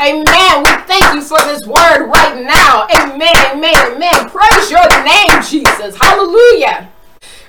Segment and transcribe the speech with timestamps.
[0.00, 0.62] Amen.
[0.62, 2.86] We thank you for this word right now.
[2.96, 3.36] Amen.
[3.52, 3.74] Amen.
[3.92, 4.30] Amen.
[4.30, 5.94] Praise your name, Jesus.
[5.94, 6.90] Hallelujah.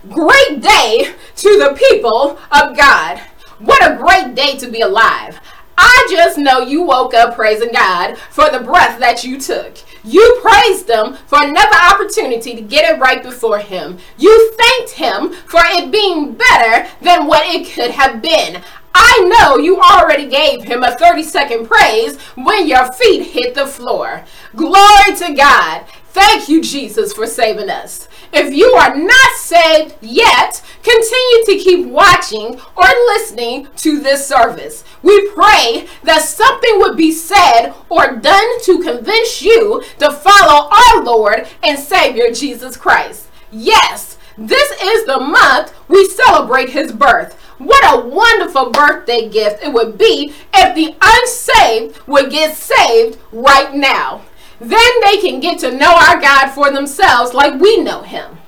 [0.09, 3.19] Great day to the people of God.
[3.59, 5.39] What a great day to be alive.
[5.77, 9.77] I just know you woke up praising God for the breath that you took.
[10.03, 13.97] You praised Him for another opportunity to get it right before Him.
[14.17, 18.61] You thanked Him for it being better than what it could have been.
[18.93, 23.67] I know you already gave him a 30 second praise when your feet hit the
[23.67, 24.23] floor.
[24.55, 25.85] Glory to God.
[26.13, 28.09] Thank you, Jesus, for saving us.
[28.33, 34.83] If you are not saved yet, continue to keep watching or listening to this service.
[35.03, 41.03] We pray that something would be said or done to convince you to follow our
[41.03, 43.27] Lord and Savior Jesus Christ.
[43.51, 47.37] Yes, this is the month we celebrate his birth.
[47.63, 53.71] What a wonderful birthday gift it would be if the unsaved would get saved right
[53.71, 54.23] now.
[54.59, 58.39] Then they can get to know our God for themselves like we know him.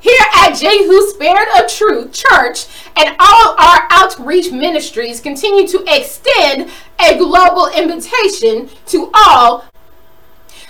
[0.00, 6.70] Here at Jehu Spirit of Truth Church and all our outreach ministries continue to extend
[6.98, 9.66] a global invitation to all,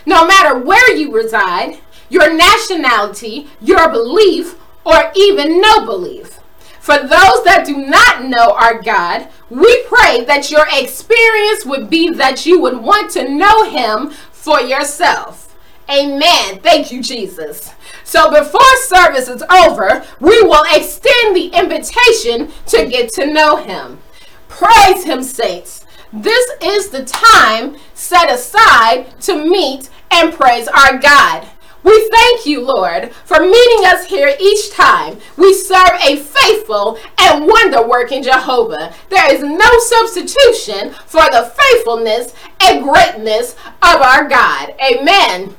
[0.05, 1.79] no matter where you reside,
[2.09, 6.41] your nationality, your belief, or even no belief.
[6.83, 12.11] For those that do not know our God, we pray that your experience would be
[12.11, 15.57] that you would want to know Him for yourself.
[15.89, 16.59] Amen.
[16.59, 17.71] Thank you, Jesus.
[18.03, 24.01] So before service is over, we will extend the invitation to get to know Him.
[24.49, 25.87] Praise Him, saints.
[26.13, 31.47] This is the time set aside to meet and praise our God.
[31.83, 35.19] We thank you, Lord, for meeting us here each time.
[35.37, 38.95] We serve a faithful and wonder working Jehovah.
[39.09, 44.75] There is no substitution for the faithfulness and greatness of our God.
[44.81, 45.57] Amen.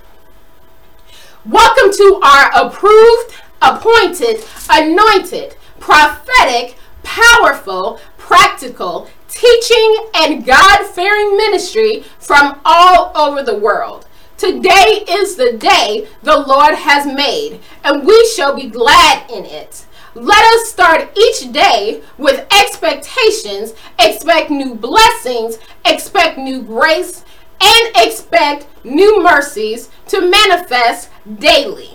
[1.45, 12.61] Welcome to our approved, appointed, anointed, prophetic, powerful, practical, teaching, and God fearing ministry from
[12.63, 14.07] all over the world.
[14.37, 19.85] Today is the day the Lord has made, and we shall be glad in it.
[20.15, 27.23] Let us start each day with expectations, expect new blessings, expect new grace,
[27.61, 31.91] and expect new mercies to manifest daily.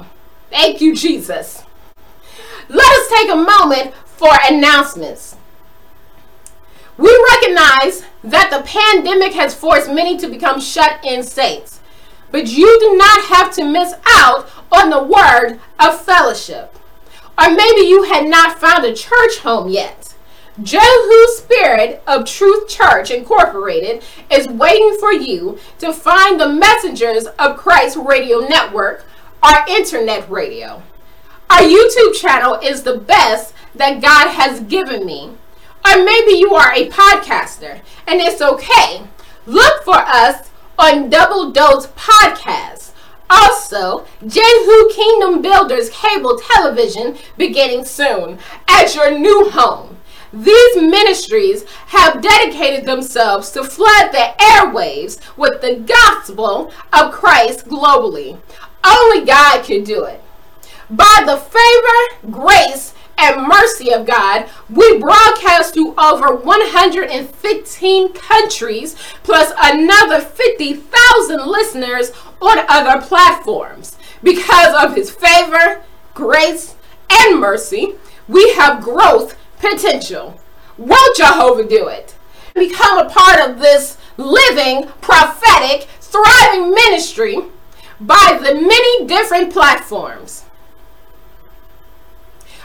[0.50, 1.62] Thank you, Jesus.
[2.68, 5.36] Let us take a moment for announcements.
[6.96, 11.77] We recognize that the pandemic has forced many to become shut in saints.
[12.30, 16.74] But you do not have to miss out on the word of fellowship.
[17.38, 20.14] Or maybe you had not found a church home yet.
[20.62, 27.56] Jehu Spirit of Truth Church Incorporated is waiting for you to find the Messengers of
[27.56, 29.04] Christ Radio Network,
[29.40, 30.82] our internet radio.
[31.48, 35.30] Our YouTube channel is the best that God has given me.
[35.86, 39.04] Or maybe you are a podcaster and it's okay.
[39.46, 40.47] Look for us
[40.78, 42.92] on Double Dose Podcast.
[43.28, 48.38] Also, Jehu Kingdom Builders Cable Television beginning soon
[48.68, 49.96] at your new home.
[50.32, 58.38] These ministries have dedicated themselves to flood the airwaves with the gospel of Christ globally.
[58.84, 60.22] Only God can do it.
[60.88, 69.52] By the favor, grace, and mercy of God, we broadcast to over 115 countries, plus
[69.60, 73.96] another 50,000 listeners on other platforms.
[74.22, 75.82] Because of his favor,
[76.14, 76.76] grace,
[77.10, 77.94] and mercy,
[78.28, 80.40] we have growth potential.
[80.76, 82.14] Won't Jehovah do it?
[82.54, 87.38] Become a part of this living, prophetic, thriving ministry
[88.00, 90.44] by the many different platforms.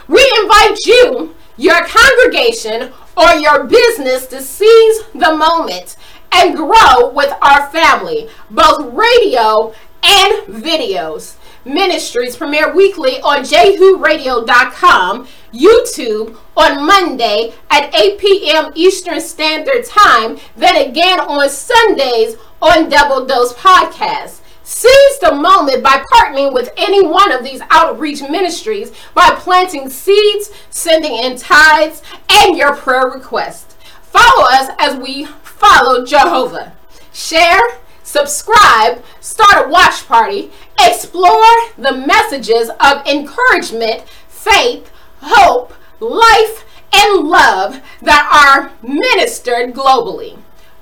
[0.08, 5.96] We invite you, your congregation, or your business to seize the moment
[6.32, 9.72] and grow with our family, both radio
[10.02, 11.36] and videos.
[11.64, 18.72] Ministries premiere weekly on jehuradio.com, YouTube on Monday at 8 p.m.
[18.74, 24.40] Eastern Standard Time, then again on Sundays on Double Dose Podcast.
[24.66, 30.50] Seize the moment by partnering with any one of these outreach ministries by planting seeds,
[30.70, 33.76] sending in tithes, and your prayer requests.
[34.02, 36.74] Follow us as we follow Jehovah.
[37.12, 37.60] Share,
[38.02, 40.50] subscribe, start a watch party,
[40.80, 41.44] explore
[41.76, 44.90] the messages of encouragement, faith,
[45.20, 50.38] hope, life, and love that are ministered globally.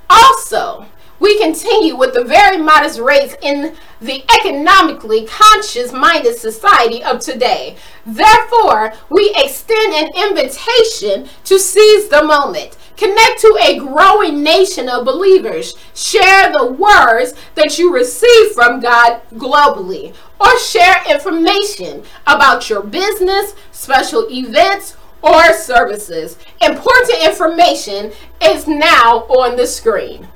[0.08, 0.86] Also,
[1.22, 7.76] we continue with the very modest rates in the economically conscious minded society of today.
[8.04, 12.76] Therefore, we extend an invitation to seize the moment.
[12.96, 15.74] Connect to a growing nation of believers.
[15.94, 23.54] Share the words that you receive from God globally, or share information about your business,
[23.70, 26.36] special events, or services.
[26.60, 28.10] Important information
[28.42, 30.26] is now on the screen.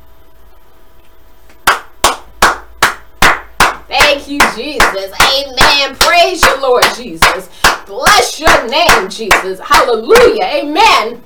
[3.98, 5.12] Thank you, Jesus.
[5.22, 5.96] Amen.
[5.96, 7.48] Praise your Lord Jesus.
[7.86, 9.58] Bless your name, Jesus.
[9.58, 10.44] Hallelujah.
[10.44, 11.22] Amen.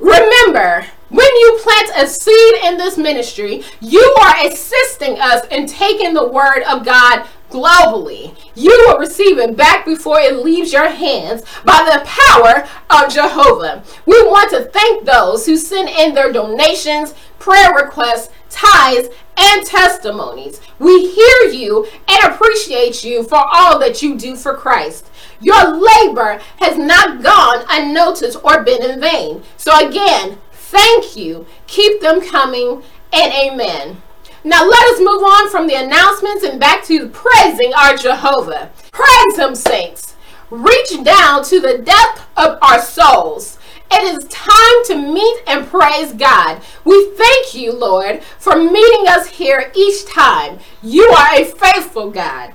[0.00, 6.14] Remember, when you plant a seed in this ministry, you are assisting us in taking
[6.14, 8.36] the word of God globally.
[8.54, 13.84] You will receive it back before it leaves your hands by the power of Jehovah.
[14.04, 19.08] We want to thank those who send in their donations, prayer requests, tithes,
[19.38, 20.60] and testimonies.
[20.78, 25.10] We hear you and appreciate you for all that you do for Christ.
[25.40, 29.42] Your labor has not gone unnoticed or been in vain.
[29.56, 31.46] So, again, thank you.
[31.66, 32.82] Keep them coming,
[33.12, 34.02] and amen.
[34.44, 38.70] Now, let us move on from the announcements and back to praising our Jehovah.
[38.92, 40.16] Praise Him, saints.
[40.50, 43.57] Reach down to the depth of our souls.
[43.90, 46.60] It is time to meet and praise God.
[46.84, 50.58] We thank you, Lord, for meeting us here each time.
[50.82, 52.54] You are a faithful God.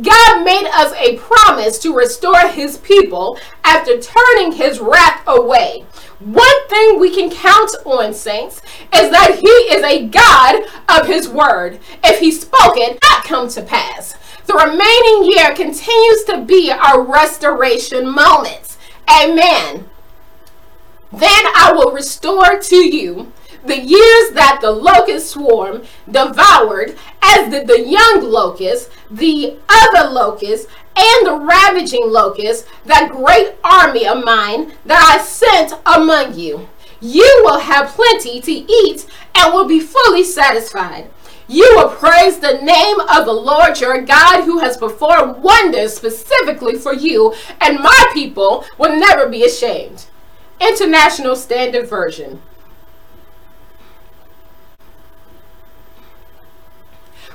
[0.00, 5.86] God made us a promise to restore his people after turning his wrath away.
[6.18, 8.60] One thing we can count on, saints,
[8.92, 11.78] is that he is a God of his word.
[12.02, 14.16] If he spoke it, that come to pass.
[14.46, 18.78] The remaining year continues to be our restoration moments.
[19.08, 19.88] Amen.
[21.18, 23.32] Then I will restore to you
[23.64, 30.68] the years that the locust swarm devoured, as did the young locust, the other locust,
[30.96, 36.68] and the ravaging locust, that great army of mine that I sent among you.
[37.00, 41.10] You will have plenty to eat and will be fully satisfied.
[41.46, 46.76] You will praise the name of the Lord your God who has performed wonders specifically
[46.76, 50.06] for you, and my people will never be ashamed.
[50.60, 52.40] International Standard Version.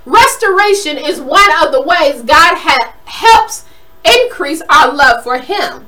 [0.05, 3.65] Restoration is one of the ways God ha- helps
[4.03, 5.85] increase our love for Him.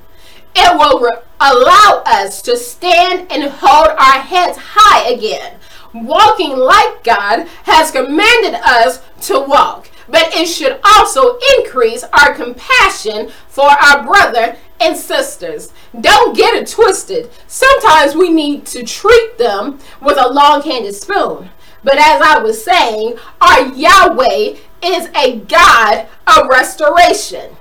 [0.55, 1.09] It will re-
[1.39, 5.57] allow us to stand and hold our heads high again,
[5.93, 9.89] walking like God has commanded us to walk.
[10.07, 15.71] But it should also increase our compassion for our brother and sisters.
[15.99, 17.29] Don't get it twisted.
[17.47, 21.49] Sometimes we need to treat them with a long handed spoon.
[21.83, 27.57] But as I was saying, our Yahweh is a God of restoration.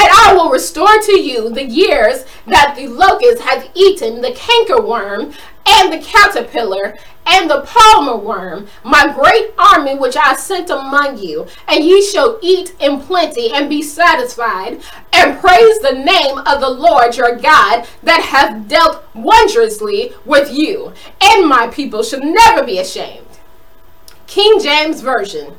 [0.00, 5.34] And I will restore to you the years that the locust hath eaten, the cankerworm,
[5.66, 6.96] and the caterpillar,
[7.26, 11.46] and the palmer worm, my great army which I sent among you.
[11.66, 14.80] And ye shall eat in plenty and be satisfied,
[15.12, 20.92] and praise the name of the Lord your God that hath dealt wondrously with you.
[21.20, 23.26] And my people shall never be ashamed.
[24.26, 25.54] King James Version.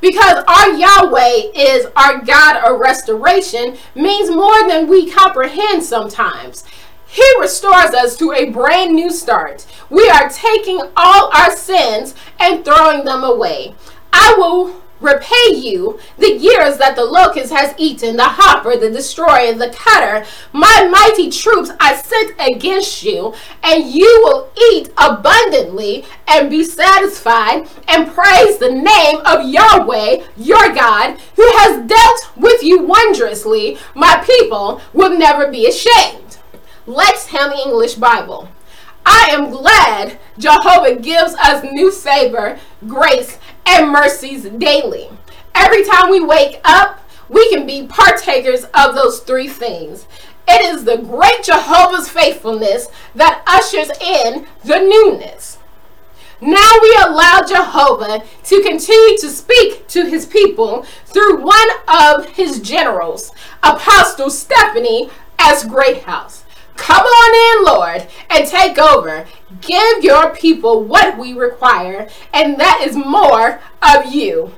[0.00, 6.64] Because our Yahweh is our God of restoration means more than we comprehend sometimes.
[7.10, 9.66] He restores us to a brand new start.
[9.90, 13.74] We are taking all our sins and throwing them away.
[14.12, 19.54] I will repay you the years that the locust has eaten, the hopper, the destroyer,
[19.54, 26.50] the cutter, my mighty troops I sent against you, and you will eat abundantly and
[26.50, 32.82] be satisfied and praise the name of Yahweh, your God, who has dealt with you
[32.82, 33.78] wondrously.
[33.94, 36.29] My people will never be ashamed.
[36.90, 38.48] Lexham English Bible.
[39.06, 45.08] I am glad Jehovah gives us new favor, grace, and mercies daily.
[45.54, 50.06] Every time we wake up, we can be partakers of those three things.
[50.48, 55.58] It is the great Jehovah's faithfulness that ushers in the newness.
[56.40, 62.58] Now we allow Jehovah to continue to speak to his people through one of his
[62.60, 63.30] generals,
[63.62, 65.64] Apostle Stephanie S.
[65.64, 66.39] Greathouse.
[66.76, 69.26] Come on in, Lord, and take over.
[69.60, 74.54] Give your people what we require, and that is more of you.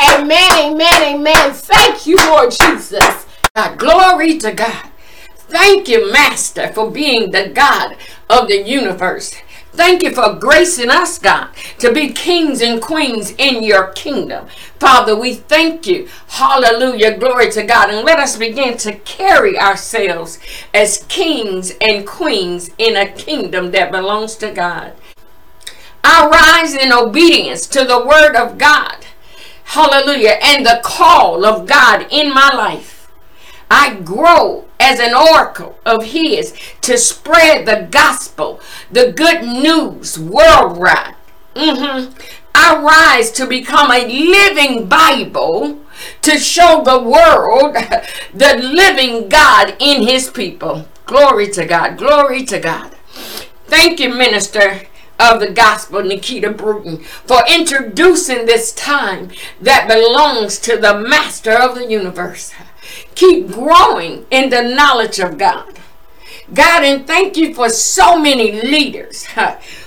[0.00, 1.52] Amen, amen, amen.
[1.52, 3.26] Thank you, Lord Jesus.
[3.54, 4.90] God, glory to God.
[5.36, 7.96] Thank you, Master, for being the God
[8.28, 9.34] of the universe.
[9.72, 14.46] Thank you for gracing us, God, to be kings and queens in your kingdom.
[14.80, 16.08] Father, we thank you.
[16.28, 17.16] Hallelujah.
[17.18, 17.90] Glory to God.
[17.90, 20.38] And let us begin to carry ourselves
[20.74, 24.94] as kings and queens in a kingdom that belongs to God.
[26.02, 29.04] I rise in obedience to the word of God.
[29.64, 30.38] Hallelujah.
[30.42, 32.97] And the call of God in my life.
[33.70, 38.60] I grow as an oracle of His to spread the gospel,
[38.90, 41.14] the good news worldwide.
[41.54, 42.14] Mm-hmm.
[42.54, 45.80] I rise to become a living Bible
[46.22, 47.74] to show the world
[48.34, 50.88] the living God in His people.
[51.06, 51.98] Glory to God.
[51.98, 52.92] Glory to God.
[53.66, 54.82] Thank you, Minister
[55.18, 61.74] of the gospel, Nikita Bruton, for introducing this time that belongs to the master of
[61.74, 62.52] the universe.
[63.14, 65.78] Keep growing in the knowledge of God.
[66.52, 69.26] God, and thank you for so many leaders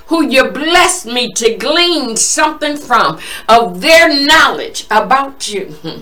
[0.08, 5.72] who you blessed me to glean something from of their knowledge about you.
[5.82, 6.02] Hmm.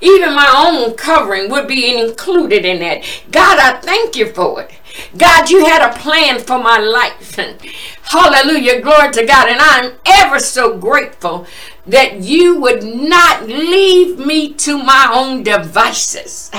[0.00, 3.02] Even my own covering would be included in that.
[3.30, 4.70] God, I thank you for it.
[5.16, 7.36] God, you had a plan for my life.
[8.02, 8.80] Hallelujah.
[8.80, 9.48] Glory to God.
[9.48, 11.46] And I'm ever so grateful
[11.86, 16.50] that you would not leave me to my own devices.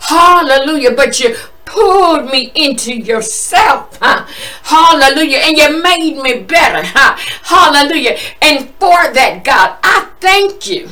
[0.00, 0.92] Hallelujah.
[0.92, 3.98] But you pulled me into yourself.
[4.00, 4.26] Huh?
[4.62, 5.38] Hallelujah.
[5.38, 6.82] And you made me better.
[6.84, 7.16] Huh?
[7.42, 8.18] Hallelujah.
[8.40, 10.88] And for that, God, I thank you.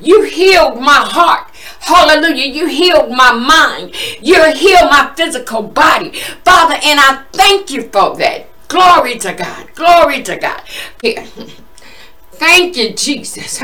[0.00, 1.48] You healed my heart.
[1.80, 2.46] Hallelujah.
[2.46, 3.94] You healed my mind.
[4.20, 6.12] You healed my physical body.
[6.44, 8.48] Father, and I thank you for that.
[8.68, 9.74] Glory to God.
[9.74, 10.62] Glory to God.
[11.02, 11.24] Here.
[12.32, 13.62] Thank you, Jesus.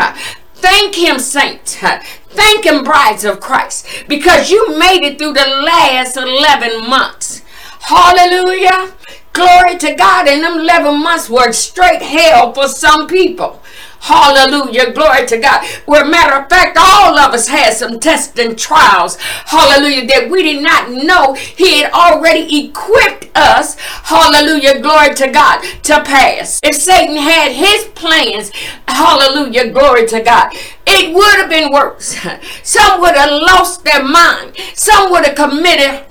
[0.54, 1.76] Thank him, saints.
[1.76, 7.42] Thank him, brides of Christ, because you made it through the last 11 months.
[7.80, 8.92] Hallelujah.
[9.32, 10.28] Glory to God.
[10.28, 13.62] And them 11 months were straight hell for some people.
[14.00, 14.92] Hallelujah.
[14.92, 15.66] Glory to God.
[15.86, 19.16] Where matter of fact, all of us had some tests and trials.
[19.16, 20.06] Hallelujah.
[20.06, 23.76] That we did not know He had already equipped us.
[23.78, 24.80] Hallelujah.
[24.80, 26.60] Glory to God to pass.
[26.62, 28.50] If Satan had his plans,
[28.86, 29.70] hallelujah.
[29.70, 30.52] Glory to God.
[30.86, 32.16] It would have been worse.
[32.62, 34.56] Some would have lost their mind.
[34.74, 36.07] Some would have committed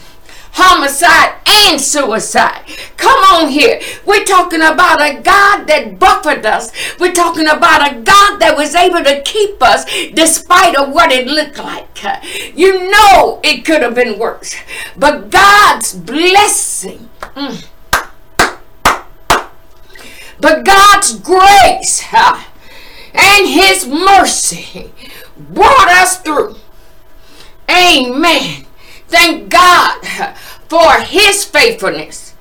[0.54, 2.62] homicide and suicide.
[2.98, 3.80] Come on here.
[4.06, 6.72] We're talking about a God that buffered us.
[7.00, 11.28] We're talking about a God that was able to keep us despite of what it
[11.28, 11.88] looked like.
[12.56, 14.56] You know it could have been worse.
[14.98, 17.10] But God's blessing.
[17.36, 17.66] Mm,
[20.40, 24.92] but God's grace and his mercy
[25.38, 26.56] brought us through.
[27.70, 28.67] Amen.
[29.08, 30.02] Thank God
[30.68, 32.34] for his faithfulness.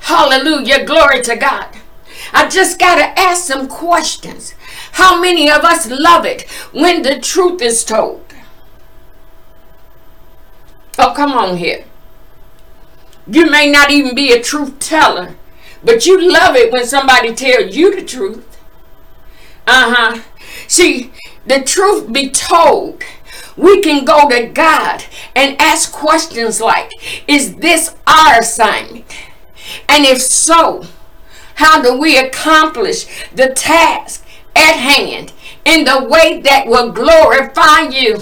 [0.00, 0.84] Hallelujah.
[0.84, 1.68] Glory to God.
[2.32, 4.54] I just got to ask some questions.
[4.92, 8.24] How many of us love it when the truth is told?
[10.98, 11.84] Oh, come on here.
[13.26, 15.34] You may not even be a truth teller,
[15.82, 18.58] but you love it when somebody tells you the truth.
[19.66, 20.22] Uh huh.
[20.68, 21.12] See,
[21.46, 23.02] the truth be told
[23.56, 26.92] we can go to God and ask questions like,
[27.28, 29.04] Is this our assignment?
[29.88, 30.84] And if so,
[31.56, 35.32] how do we accomplish the task at hand
[35.64, 38.20] in the way that will glorify you?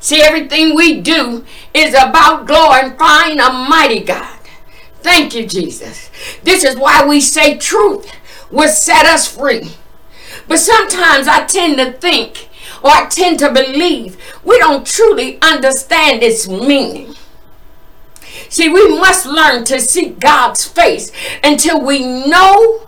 [0.00, 1.44] See, everything we do
[1.74, 4.38] is about glorifying a mighty God.
[5.00, 6.10] Thank you, Jesus.
[6.42, 8.10] This is why we say truth
[8.50, 9.72] will set us free.
[10.46, 12.47] But sometimes I tend to think
[12.82, 17.14] or tend to believe we don't truly understand its meaning.
[18.48, 21.12] See, we must learn to seek God's face
[21.44, 22.86] until we know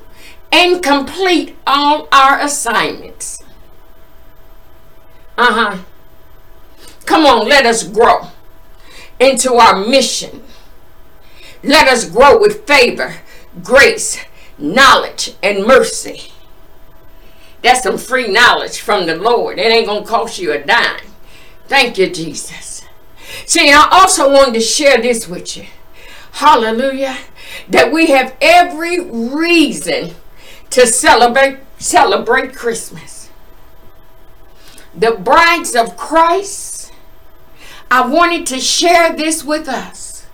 [0.53, 3.43] and complete all our assignments.
[5.37, 5.79] Uh huh.
[7.07, 8.29] Come on, let us grow
[9.19, 10.43] into our mission.
[11.63, 13.17] Let us grow with favor,
[13.63, 14.19] grace,
[14.59, 16.33] knowledge, and mercy.
[17.63, 19.59] That's some free knowledge from the Lord.
[19.59, 21.01] It ain't going to cost you a dime.
[21.69, 22.83] Thank you, Jesus.
[23.47, 25.67] See, I also wanted to share this with you.
[26.33, 27.19] Hallelujah.
[27.69, 30.15] That we have every reason
[30.71, 33.31] to celebrate celebrate Christmas.
[34.95, 36.93] The brides of Christ,
[37.91, 40.27] I wanted to share this with us.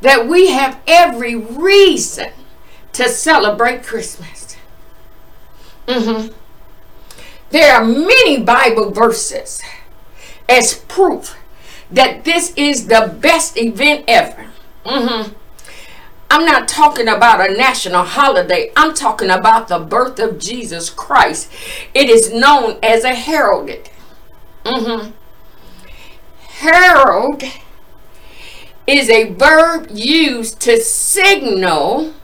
[0.00, 2.30] That we have every reason
[2.92, 4.56] to celebrate Christmas.
[5.86, 6.32] Mm-hmm.
[7.52, 9.60] There are many Bible verses
[10.48, 11.36] as proof
[11.90, 14.46] that this is the best event ever.
[14.86, 15.34] Mm-hmm.
[16.30, 18.72] I'm not talking about a national holiday.
[18.74, 21.52] I'm talking about the birth of Jesus Christ.
[21.92, 23.90] It is known as a heralded.
[24.64, 25.10] Mm-hmm.
[26.38, 27.42] Herald
[28.86, 32.14] is a verb used to signal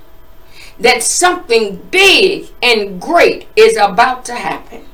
[0.80, 4.87] that something big and great is about to happen.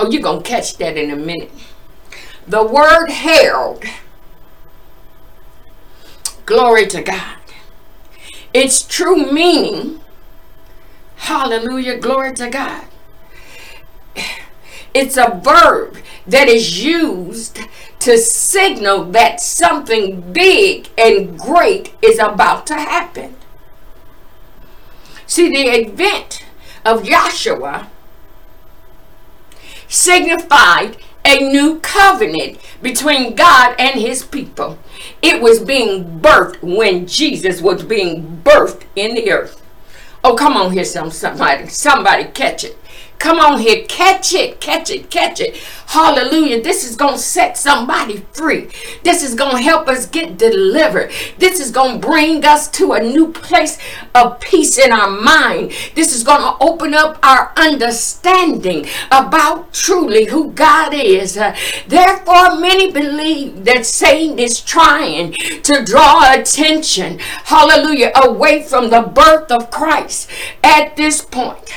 [0.00, 1.50] Oh, you're going to catch that in a minute.
[2.46, 3.84] The word herald
[6.46, 7.38] Glory to God.
[8.52, 10.00] Its true meaning,
[11.16, 12.84] hallelujah, glory to God.
[14.92, 15.96] It's a verb
[16.26, 17.58] that is used
[18.00, 23.34] to signal that something big and great is about to happen.
[25.26, 26.44] See, the event
[26.84, 27.88] of Yahshua
[29.94, 34.78] signified a new covenant between God and his people.
[35.22, 39.62] It was being birthed when Jesus was being birthed in the earth.
[40.22, 41.68] Oh, come on here, some somebody.
[41.68, 42.78] Somebody catch it.
[43.18, 45.56] Come on here, catch it, catch it, catch it.
[45.86, 46.62] Hallelujah.
[46.62, 48.68] This is going to set somebody free.
[49.02, 51.12] This is going to help us get delivered.
[51.38, 53.78] This is going to bring us to a new place
[54.14, 55.72] of peace in our mind.
[55.94, 61.36] This is going to open up our understanding about truly who God is.
[61.36, 61.54] Uh,
[61.86, 69.50] therefore, many believe that Satan is trying to draw attention, hallelujah, away from the birth
[69.50, 70.30] of Christ
[70.62, 71.68] at this point.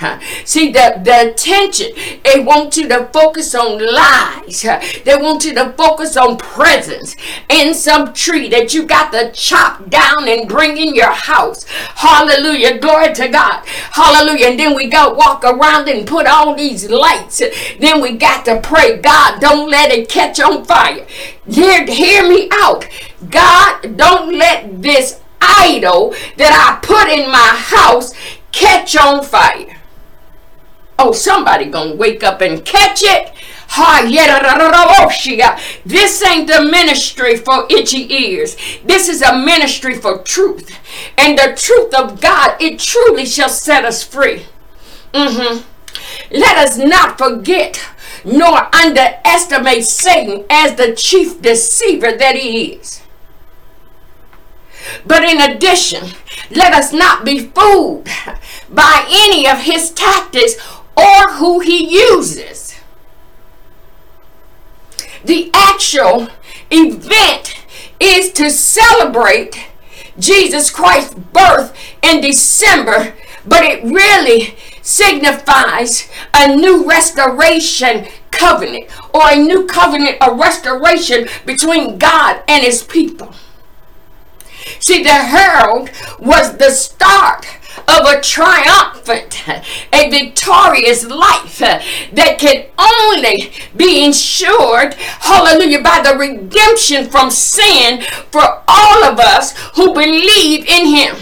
[0.46, 1.92] See, the, the attention.
[2.24, 4.66] They want you to focus on lies.
[5.04, 7.16] They want you to focus on presence
[7.50, 11.64] in some tree that you got to chop down and bring in your house.
[11.96, 12.80] Hallelujah.
[12.80, 13.66] Glory to God.
[13.68, 14.48] Hallelujah.
[14.48, 17.42] And then we got to walk around and put all these lights.
[17.80, 21.06] Then we got to pray, God, don't let it catch on fire.
[21.48, 22.88] Hear, hear me out.
[23.30, 28.14] God, don't let this idol that I put in my house
[28.52, 29.77] catch on fire.
[31.00, 33.34] Oh, somebody gonna wake up and catch it.
[33.70, 35.12] Oh
[35.86, 38.56] this ain't the ministry for itchy ears.
[38.84, 40.80] This is a ministry for truth.
[41.18, 44.46] And the truth of God, it truly shall set us free.
[45.14, 45.64] Mm-hmm.
[46.32, 47.84] Let us not forget
[48.24, 53.02] nor underestimate Satan as the chief deceiver that he is.
[55.06, 56.10] But in addition,
[56.52, 58.08] let us not be fooled
[58.70, 60.56] by any of his tactics
[60.98, 62.76] or who he uses.
[65.24, 66.30] The actual
[66.72, 67.66] event
[68.00, 69.68] is to celebrate
[70.18, 73.14] Jesus Christ's birth in December,
[73.46, 81.98] but it really signifies a new restoration covenant or a new covenant of restoration between
[81.98, 83.34] God and his people.
[84.80, 87.46] See, the herald was the start
[87.88, 89.48] of a triumphant,
[89.94, 98.64] a victorious life that can only be ensured, hallelujah, by the redemption from sin for
[98.68, 101.16] all of us who believe in Him.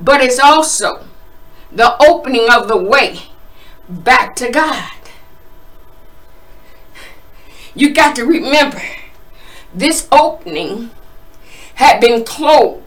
[0.00, 1.04] But it's also
[1.70, 3.20] the opening of the way
[3.88, 4.90] back to God.
[7.74, 8.82] You got to remember,
[9.72, 10.90] this opening
[11.74, 12.82] had been closed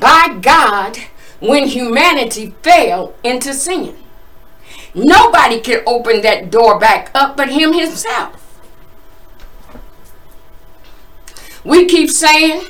[0.00, 0.96] by God
[1.38, 3.96] when humanity fell into sin.
[4.94, 8.36] Nobody can open that door back up but Him Himself.
[11.64, 12.62] We keep saying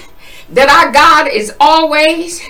[0.49, 2.43] that our God is always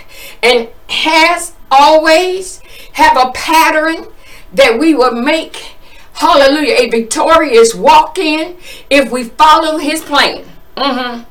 [0.43, 2.61] and has always
[2.95, 4.07] have a pattern
[4.53, 5.75] that we will make,
[6.15, 8.57] hallelujah, a victorious walk in
[8.89, 10.45] if we follow His plan.
[10.77, 11.25] Mm-hmm.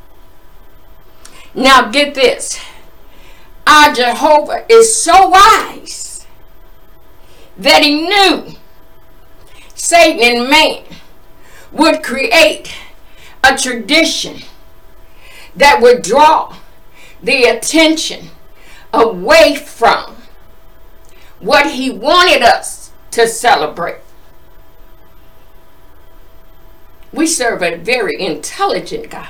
[1.60, 2.60] Now get this.
[3.70, 6.26] Our Jehovah is so wise
[7.56, 8.56] that he knew
[9.76, 10.86] Satan and man
[11.72, 12.74] would create
[13.44, 14.42] a tradition
[15.56, 16.56] that would draw
[17.22, 18.30] the attention
[18.92, 20.16] away from
[21.40, 24.02] what he wanted us to celebrate.
[27.14, 29.28] We serve a very intelligent God.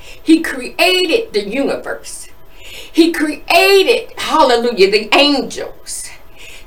[0.00, 2.29] He created the universe.
[2.92, 6.10] He created, hallelujah, the angels,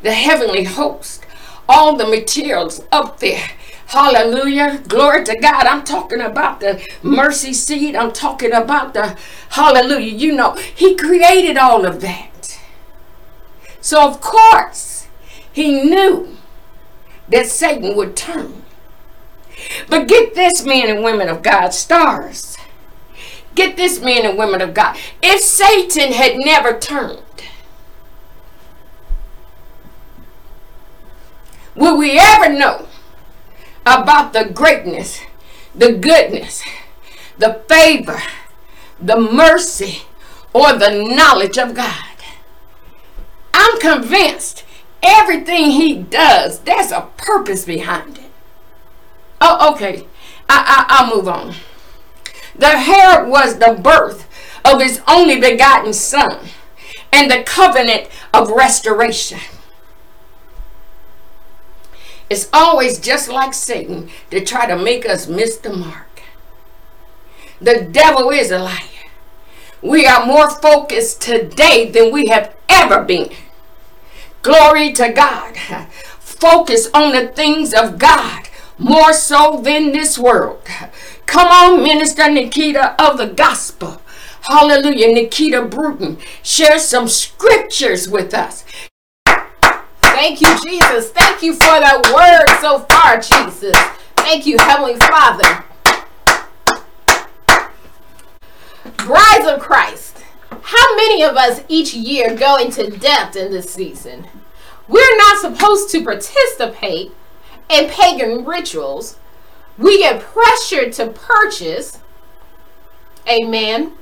[0.01, 1.25] the heavenly host,
[1.67, 3.49] all the materials up there.
[3.88, 4.81] Hallelujah.
[4.88, 5.67] Glory to God.
[5.67, 7.95] I'm talking about the mercy seat.
[7.95, 9.15] I'm talking about the
[9.49, 10.13] hallelujah.
[10.13, 12.59] You know, He created all of that.
[13.81, 15.07] So, of course,
[15.51, 16.38] He knew
[17.29, 18.63] that Satan would turn.
[19.89, 22.53] But get this, men and women of God, stars.
[23.56, 24.98] Get this, men and women of God.
[25.22, 27.20] If Satan had never turned,
[31.76, 32.88] would we ever know
[33.86, 35.22] about the greatness,
[35.76, 36.63] the goodness,
[37.38, 38.22] the favor,
[39.00, 40.04] the mercy,
[40.54, 42.06] or the knowledge of God?
[43.54, 44.63] I'm convinced
[45.04, 48.24] everything he does, there's a purpose behind it.
[49.42, 50.08] Oh, okay.
[50.50, 51.54] I, I, I'll move on.
[52.56, 54.28] The herald was the birth
[54.63, 56.48] of his only begotten son
[57.12, 59.39] and the covenant of restoration.
[62.30, 66.22] It's always just like Satan to try to make us miss the mark.
[67.62, 68.80] The devil is a liar.
[69.82, 73.32] We are more focused today than we have ever been.
[74.42, 75.58] Glory to God.
[76.20, 80.62] Focus on the things of God more so than this world.
[81.25, 84.01] Come on, Minister Nikita of the Gospel.
[84.41, 85.13] Hallelujah.
[85.13, 88.65] Nikita Bruton, share some scriptures with us.
[90.01, 91.12] Thank you, Jesus.
[91.12, 93.75] Thank you for that word so far, Jesus.
[94.17, 95.63] Thank you, Heavenly Father.
[98.97, 100.23] Brides of Christ.
[100.62, 104.27] How many of us each year go into depth in this season?
[104.88, 107.12] We're not supposed to participate
[107.69, 109.17] in pagan rituals
[109.77, 111.99] we get pressured to purchase,
[113.27, 113.93] amen,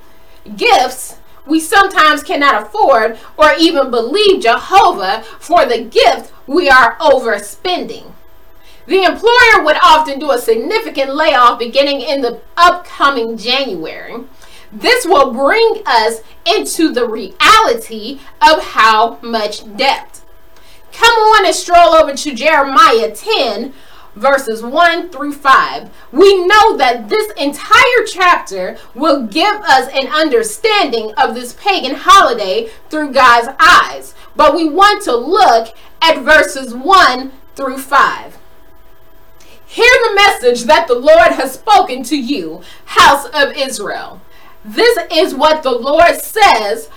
[0.55, 8.11] gifts we sometimes cannot afford or even believe Jehovah for the gift we are overspending.
[8.87, 14.23] The employer would often do a significant layoff beginning in the upcoming January.
[14.71, 20.21] This will bring us into the reality of how much debt.
[20.91, 23.73] Come on and stroll over to Jeremiah 10,
[24.15, 31.13] verses 1 through 5, we know that this entire chapter will give us an understanding
[31.17, 34.13] of this pagan holiday through God's eyes.
[34.35, 38.37] But we want to look at verses 1 through 5.
[39.65, 44.21] Hear the message that the Lord has spoken to you, house of Israel.
[44.65, 46.89] This is what the Lord says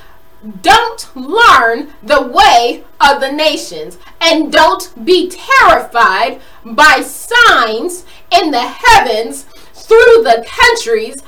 [0.61, 8.63] don't learn the way of the nations and don't be terrified by signs in the
[8.63, 9.43] heavens
[9.75, 11.23] through the countries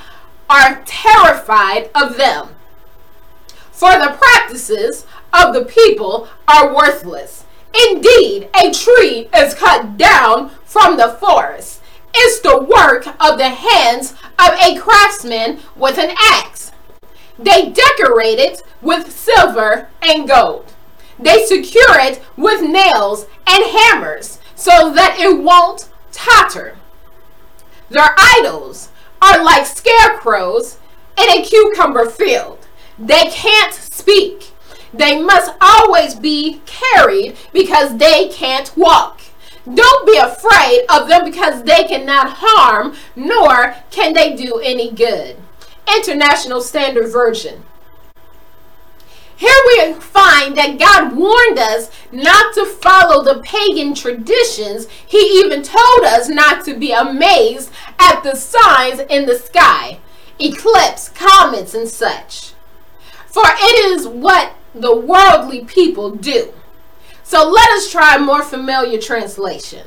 [0.49, 2.49] are terrified of them.
[3.71, 7.45] For the practices of the people are worthless.
[7.89, 11.81] Indeed, a tree is cut down from the forest.
[12.15, 16.71] It's the work of the hands of a craftsman with an axe.
[17.37, 20.73] They decorate it with silver and gold.
[21.19, 26.77] They secure it with nails and hammers so that it won't totter.
[27.89, 28.89] Their idols
[29.21, 30.77] are like scarecrows
[31.17, 32.67] in a cucumber field.
[32.99, 34.51] They can't speak.
[34.93, 39.21] They must always be carried because they can't walk.
[39.73, 45.37] Don't be afraid of them because they cannot harm, nor can they do any good.
[45.95, 47.63] International Standard Version.
[49.37, 54.87] Here we find that God warned us not to follow the pagan traditions.
[55.05, 59.99] He even told us not to be amazed at the signs in the sky,
[60.39, 62.53] eclipse, comets, and such.
[63.27, 66.51] For it is what the worldly people do.
[67.23, 69.85] So let us try a more familiar translation.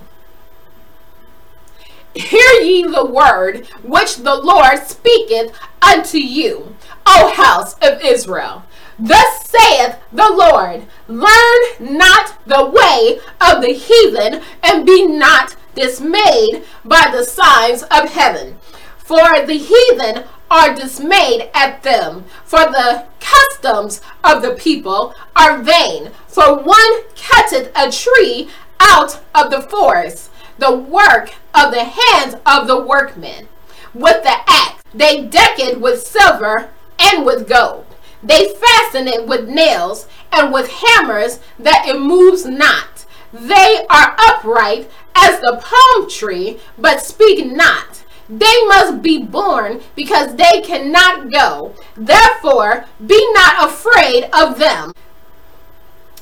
[2.15, 8.65] Hear ye the word which the Lord speaketh unto you, O house of Israel.
[9.01, 16.65] Thus saith the Lord, learn not the way of the heathen, and be not dismayed
[16.85, 18.59] by the signs of heaven.
[18.99, 26.11] For the heathen are dismayed at them, for the customs of the people are vain.
[26.29, 32.67] For one cutteth a tree out of the forest, the work of the hands of
[32.67, 33.49] the workmen.
[33.95, 37.87] With the axe they deck it with silver and with gold.
[38.23, 43.07] They fasten it with nails and with hammers that it moves not.
[43.33, 48.05] They are upright as the palm tree, but speak not.
[48.29, 51.75] They must be born because they cannot go.
[51.97, 54.93] Therefore, be not afraid of them.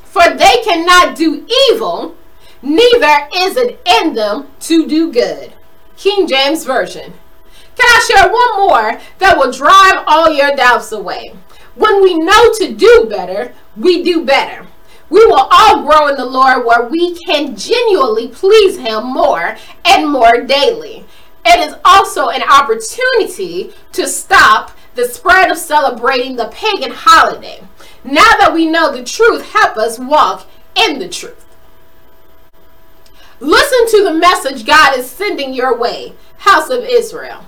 [0.05, 2.17] For they cannot do evil,
[2.63, 5.53] neither is it in them to do good.
[5.97, 7.13] King James Version.
[7.77, 11.35] Can I share one more that will drive all your doubts away?
[11.79, 14.67] When we know to do better, we do better.
[15.11, 20.11] we will all grow in the Lord where we can genuinely please Him more and
[20.11, 21.07] more daily.
[21.47, 27.63] It is also an opportunity to stop the spread of celebrating the pagan holiday.
[28.05, 31.47] Now that we know the truth, help us walk in the truth.
[33.41, 37.47] Listen to the message God is sending your way, House of Israel.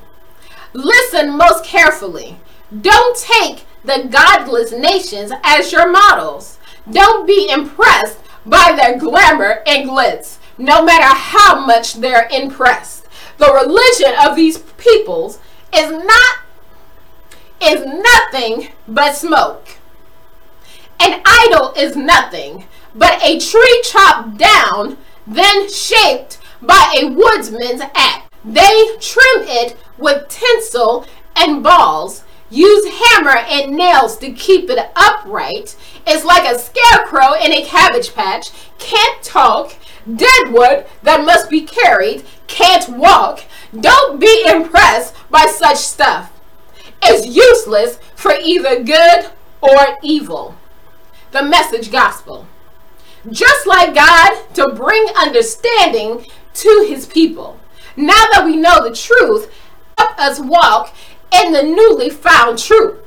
[0.73, 2.39] Listen most carefully.
[2.81, 6.59] Don't take the godless nations as your models.
[6.91, 13.07] Don't be impressed by their glamour and glitz, no matter how much they're impressed.
[13.39, 15.39] The religion of these peoples
[15.75, 16.39] is not
[17.63, 19.77] is nothing but smoke.
[20.99, 22.65] An idol is nothing
[22.95, 28.29] but a tree chopped down, then shaped by a woodsman's axe.
[28.45, 35.77] They trim it with tinsel and balls use hammer and nails to keep it upright,
[36.07, 39.77] is like a scarecrow in a cabbage patch, can't talk,
[40.17, 43.45] dead wood that must be carried, can't walk.
[43.79, 46.33] Don't be impressed by such stuff.
[47.03, 50.57] It's useless for either good or evil.
[51.31, 52.47] The message gospel.
[53.31, 57.61] Just like God to bring understanding to his people.
[57.97, 59.53] Now that we know the truth,
[59.97, 60.95] help us walk
[61.35, 62.99] in the newly found truth.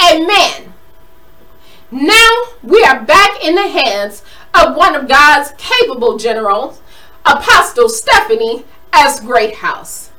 [0.00, 0.72] Amen.
[1.90, 4.22] Now we are back in the hands
[4.54, 6.80] of one of God's capable generals,
[7.24, 9.20] Apostle Stephanie S.
[9.20, 10.10] Greathouse.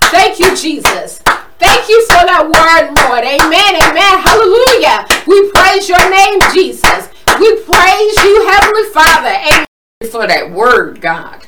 [0.00, 1.18] Thank you, Jesus.
[1.58, 3.24] Thank you for that word, Lord.
[3.24, 3.74] Amen.
[3.82, 4.18] Amen.
[4.22, 5.06] Hallelujah.
[5.26, 7.08] We praise your name, Jesus.
[7.38, 9.34] We praise you, Heavenly Father.
[9.34, 9.66] Amen.
[10.10, 11.46] For that word, God.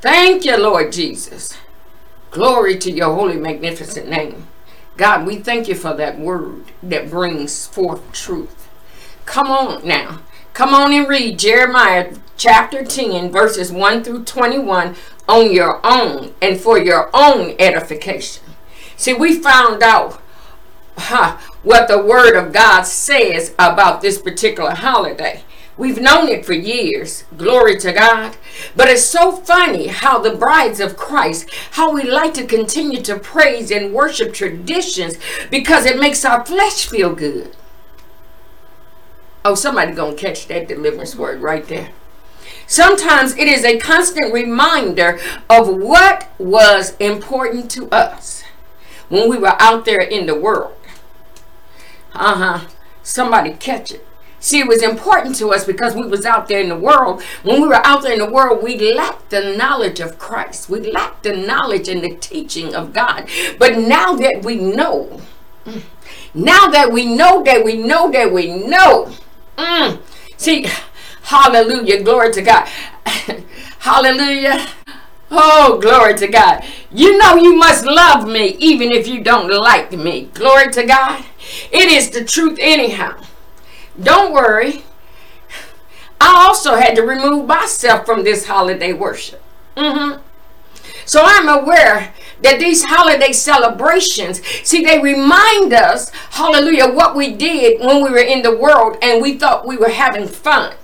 [0.00, 1.56] Thank you, Lord Jesus.
[2.30, 4.46] Glory to your holy, magnificent name.
[4.96, 8.68] God, we thank you for that word that brings forth truth.
[9.24, 10.20] Come on now.
[10.52, 14.94] Come on and read Jeremiah chapter 10, verses 1 through 21
[15.28, 18.44] on your own and for your own edification.
[18.96, 20.20] See, we found out
[20.98, 25.42] huh, what the Word of God says about this particular holiday.
[25.76, 27.24] We've known it for years.
[27.36, 28.36] Glory to God.
[28.76, 33.18] But it's so funny how the brides of Christ, how we like to continue to
[33.18, 35.16] praise and worship traditions
[35.50, 37.56] because it makes our flesh feel good.
[39.44, 41.88] Oh, somebody gonna catch that deliverance word right there.
[42.66, 45.18] Sometimes it is a constant reminder
[45.50, 48.44] of what was important to us
[49.08, 50.76] when we were out there in the world.
[52.14, 52.68] Uh-huh.
[53.02, 54.06] Somebody catch it.
[54.42, 57.22] See, it was important to us because we was out there in the world.
[57.44, 60.68] When we were out there in the world, we lacked the knowledge of Christ.
[60.68, 63.28] We lacked the knowledge and the teaching of God.
[63.56, 65.20] But now that we know,
[66.34, 69.12] now that we know that we know that we know,
[69.56, 70.00] mm,
[70.36, 70.66] see,
[71.22, 72.66] hallelujah, glory to God.
[73.78, 74.66] hallelujah.
[75.30, 76.64] Oh, glory to God.
[76.90, 80.30] You know you must love me even if you don't like me.
[80.34, 81.24] Glory to God.
[81.70, 83.22] It is the truth anyhow.
[84.00, 84.84] Don't worry.
[86.20, 89.42] I also had to remove myself from this holiday worship.
[89.76, 90.22] Mm-hmm.
[91.04, 97.80] So I'm aware that these holiday celebrations, see, they remind us, hallelujah, what we did
[97.80, 100.74] when we were in the world and we thought we were having fun.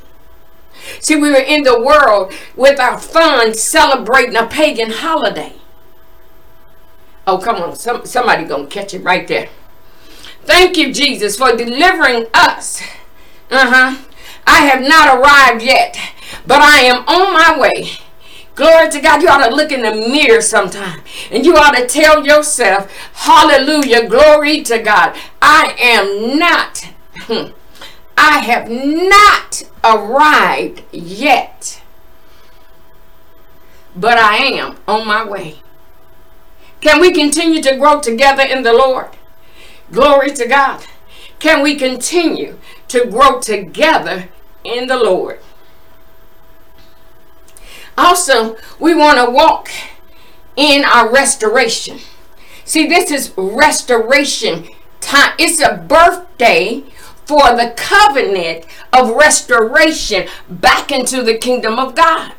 [1.00, 5.54] See, we were in the world with our fun celebrating a pagan holiday.
[7.26, 7.76] Oh, come on.
[7.76, 9.48] Some, somebody gonna catch it right there.
[10.48, 12.80] Thank you, Jesus, for delivering us
[13.50, 13.96] uh-huh.
[14.46, 15.98] I have not arrived yet,
[16.46, 17.90] but I am on my way.
[18.54, 19.22] Glory to God.
[19.22, 24.08] You ought to look in the mirror sometime and you ought to tell yourself, Hallelujah,
[24.08, 25.16] glory to God.
[25.40, 26.78] I am not,
[27.20, 27.52] hmm,
[28.16, 31.82] I have not arrived yet,
[33.94, 35.60] but I am on my way.
[36.80, 39.17] Can we continue to grow together in the Lord?
[39.92, 40.84] Glory to God.
[41.38, 44.28] Can we continue to grow together
[44.64, 45.40] in the Lord.
[47.96, 49.70] Also, we want to walk
[50.56, 51.98] in our restoration.
[52.64, 54.68] See, this is restoration
[55.00, 55.34] time.
[55.38, 56.84] It's a birthday
[57.24, 62.34] for the covenant of restoration back into the kingdom of God.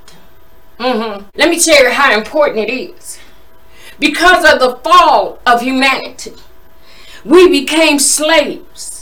[0.80, 1.28] Mm-hmm.
[1.36, 3.20] Let me tell you how important it is.
[4.00, 6.34] Because of the fall of humanity,
[7.24, 9.00] we became slaves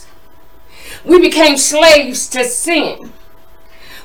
[1.07, 3.13] we became slaves to sin.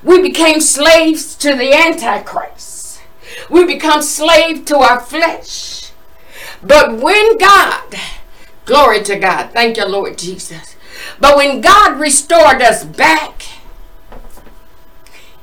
[0.05, 3.01] We became slaves to the Antichrist.
[3.51, 5.91] We become slaves to our flesh.
[6.63, 7.95] But when God,
[8.67, 10.77] glory to God, thank you, Lord Jesus.
[11.19, 13.43] But when God restored us back,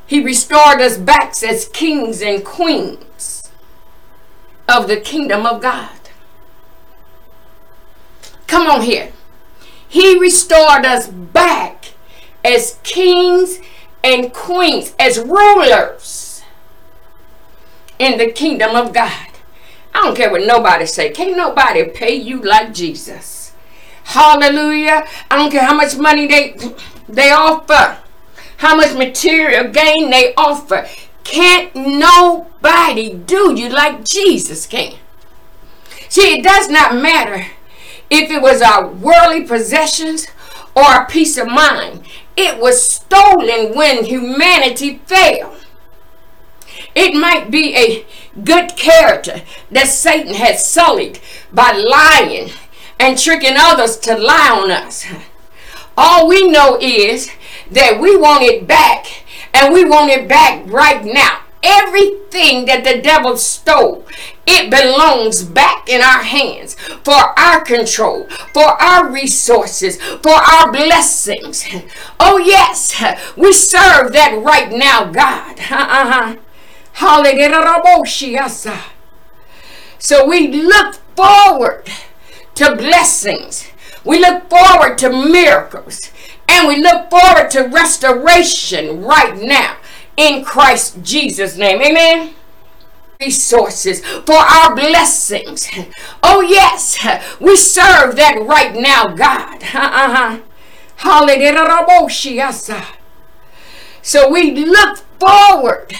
[0.08, 3.52] He restored us back as kings and queens
[4.68, 5.99] of the kingdom of God.
[8.50, 9.12] Come on here.
[9.88, 11.94] He restored us back
[12.44, 13.60] as kings
[14.04, 16.42] and queens, as rulers
[18.00, 19.28] in the kingdom of God.
[19.94, 21.12] I don't care what nobody say.
[21.12, 23.54] Can't nobody pay you like Jesus.
[24.04, 25.06] Hallelujah.
[25.30, 26.58] I don't care how much money they
[27.08, 28.00] they offer,
[28.58, 30.88] how much material gain they offer.
[31.24, 34.96] Can't nobody do you like Jesus can.
[36.08, 37.46] See, it does not matter
[38.10, 40.28] if it was our worldly possessions
[40.76, 42.04] or a peace of mind.
[42.36, 45.56] It was stolen when humanity fell.
[46.96, 48.06] It might be a
[48.44, 49.42] good character
[49.72, 51.20] that Satan has sullied
[51.52, 52.52] by lying
[53.00, 55.06] and tricking others to lie on us.
[55.98, 57.30] All we know is
[57.72, 61.42] that we want it back and we want it back right now.
[61.62, 64.06] Everything that the devil stole,
[64.52, 71.66] it belongs back in our hands for our control, for our resources, for our blessings.
[72.20, 72.96] Oh, yes,
[73.38, 75.60] we serve that right now, God.
[75.60, 76.36] Uh-huh.
[80.00, 81.90] So we look forward
[82.56, 83.72] to blessings.
[84.04, 86.12] We look forward to miracles.
[86.48, 89.78] And we look forward to restoration right now
[90.18, 91.82] in Christ Jesus' name.
[91.82, 92.34] Amen.
[93.22, 95.70] Resources for our blessings.
[96.24, 96.98] Oh, yes,
[97.42, 99.62] we serve that right now, God.
[104.02, 105.96] So we look forward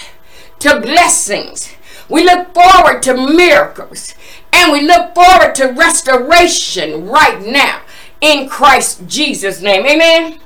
[0.60, 1.74] to blessings.
[2.08, 4.14] We look forward to miracles.
[4.50, 7.82] And we look forward to restoration right now
[8.22, 9.84] in Christ Jesus' name.
[9.84, 10.40] Amen.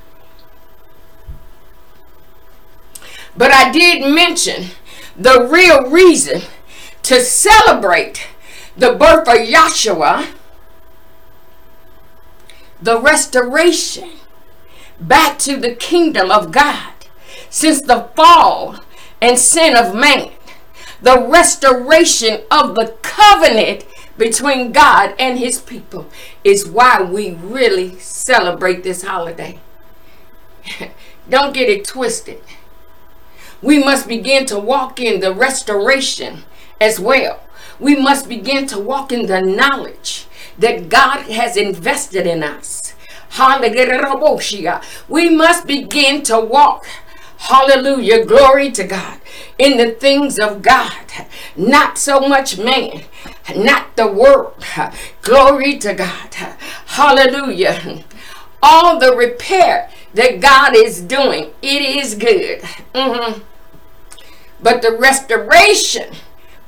[3.37, 4.71] But I did mention
[5.17, 6.43] the real reason
[7.05, 8.27] to celebrate
[8.77, 10.27] the birth of Yahshua,
[12.83, 14.11] the restoration
[14.99, 16.93] back to the kingdom of God
[17.51, 18.81] since the fall
[19.21, 20.31] and sin of man,
[21.01, 23.85] the restoration of the covenant
[24.17, 26.07] between God and his people
[26.43, 29.59] is why we really celebrate this holiday.
[31.29, 32.41] Don't get it twisted.
[33.61, 36.45] We must begin to walk in the restoration
[36.81, 37.41] as well.
[37.81, 40.27] We must begin to walk in the knowledge
[40.59, 42.95] that God has invested in us.
[43.31, 44.81] Hallelujah.
[45.09, 46.87] We must begin to walk
[47.45, 48.25] Hallelujah.
[48.25, 49.21] Glory to God.
[49.59, 51.05] In the things of God.
[51.57, 53.03] Not so much man.
[53.55, 54.65] Not the world.
[55.21, 56.35] Glory to God.
[56.87, 58.03] Hallelujah.
[58.63, 62.63] All the repair that God is doing, it is good.
[62.95, 63.43] Mm-hmm.
[64.63, 66.15] But the restoration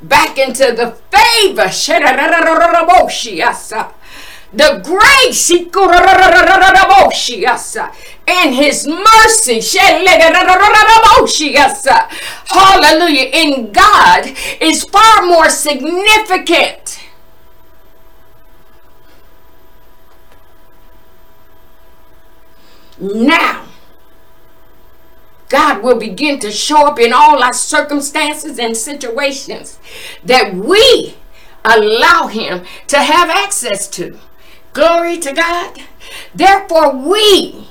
[0.03, 1.69] back into the favor.
[4.53, 5.51] The grace
[8.29, 9.61] and his mercy
[12.47, 17.01] hallelujah in God is far more significant
[22.99, 23.67] now
[25.49, 29.79] God will begin to show up in all our circumstances and situations
[30.25, 31.15] that we
[31.65, 34.19] allow him to have access to.
[34.73, 35.81] Glory to God.
[36.35, 37.69] Therefore, we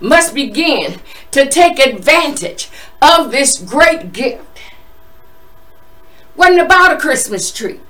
[0.00, 1.00] must begin
[1.30, 2.68] to take advantage
[3.02, 4.44] of this great gift.
[6.34, 7.80] Wasn't about a Christmas tree.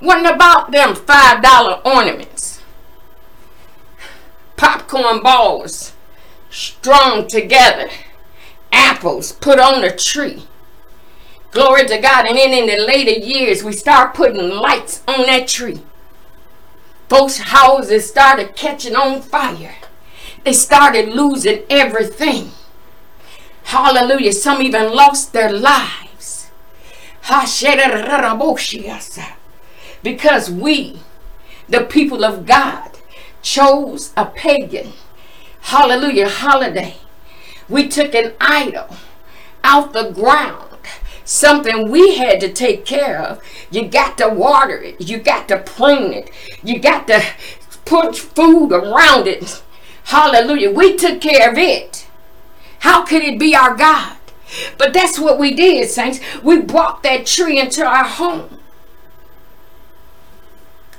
[0.00, 2.62] Wasn't about them $5 ornaments.
[4.56, 5.93] Popcorn balls
[6.54, 7.88] strung together.
[8.72, 10.44] Apples put on a tree.
[11.50, 12.26] Glory to God.
[12.26, 15.80] And then in the later years, we start putting lights on that tree
[17.08, 19.76] folks' houses started catching on fire.
[20.42, 22.50] They started losing everything.
[23.64, 24.32] Hallelujah.
[24.32, 26.50] Some even lost their lives.
[30.02, 30.98] Because we,
[31.68, 32.90] the people of God,
[33.42, 34.92] chose a pagan,
[35.64, 36.96] hallelujah, holiday.
[37.68, 38.96] We took an idol
[39.62, 40.74] out the ground
[41.24, 43.42] something we had to take care of.
[43.70, 45.00] You got to water it.
[45.00, 46.30] You got to prune it.
[46.62, 47.22] You got to
[47.84, 49.62] put food around it.
[50.04, 50.70] Hallelujah.
[50.70, 52.06] We took care of it.
[52.80, 54.16] How could it be our God?
[54.76, 56.20] But that's what we did, saints.
[56.42, 58.60] We brought that tree into our home.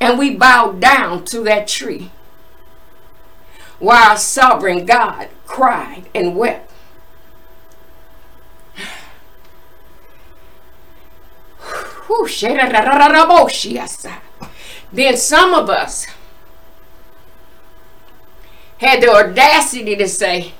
[0.01, 2.11] And we bowed down to that tree
[3.79, 6.71] while sovereign God cried and wept.
[14.91, 16.07] Then some of us
[18.77, 20.53] had the audacity to say,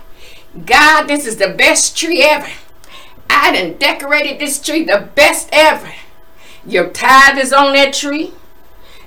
[0.65, 2.49] God, this is the best tree ever.
[3.29, 5.91] I done decorated this tree the best ever.
[6.65, 8.33] Your tithe is on that tree.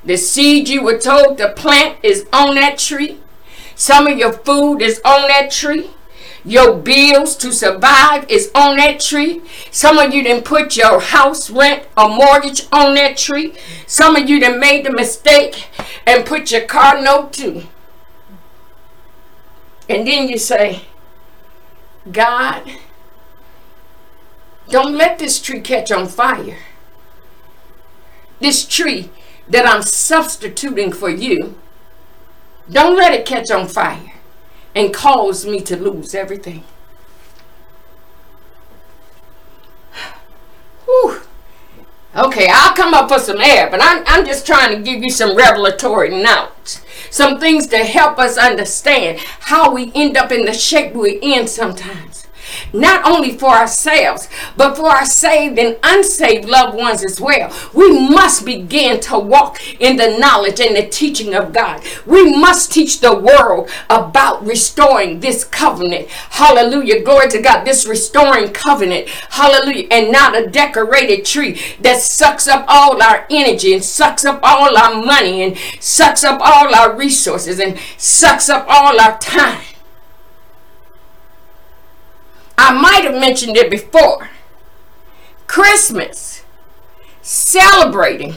[0.04, 3.18] The seed you were told to plant is on that tree.
[3.78, 5.90] Some of your food is on that tree.
[6.44, 9.40] Your bills to survive is on that tree.
[9.70, 13.54] Some of you didn't put your house rent or mortgage on that tree.
[13.86, 15.68] Some of you done made the mistake
[16.04, 17.68] and put your car note too.
[19.88, 20.82] And then you say,
[22.10, 22.68] God,
[24.68, 26.58] don't let this tree catch on fire.
[28.40, 29.10] This tree
[29.48, 31.54] that I'm substituting for you,
[32.70, 34.12] don't let it catch on fire
[34.74, 36.64] and cause me to lose everything.
[40.84, 41.20] Whew.
[42.16, 45.10] Okay, I'll come up for some air, but I'm, I'm just trying to give you
[45.10, 46.82] some revelatory notes.
[47.10, 51.46] Some things to help us understand how we end up in the shape we're in
[51.46, 52.27] sometimes
[52.72, 57.52] not only for ourselves, but for our saved and unsaved loved ones as well.
[57.74, 61.82] We must begin to walk in the knowledge and the teaching of God.
[62.06, 66.08] We must teach the world about restoring this covenant.
[66.08, 67.02] Hallelujah.
[67.02, 67.64] Glory to God.
[67.64, 69.08] This restoring covenant.
[69.08, 69.88] Hallelujah.
[69.90, 74.76] And not a decorated tree that sucks up all our energy and sucks up all
[74.76, 79.67] our money and sucks up all our resources and sucks up all our time.
[82.58, 84.28] I might have mentioned it before.
[85.46, 86.42] Christmas,
[87.22, 88.34] celebrating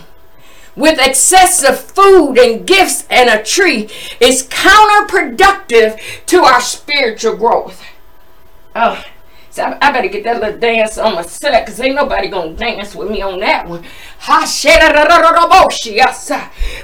[0.76, 7.84] with excessive food and gifts and a tree is counterproductive to our spiritual growth.
[8.76, 9.04] Oh,
[9.52, 12.56] so I, I better get that little dance on my set because ain't nobody to
[12.58, 13.84] dance with me on that one.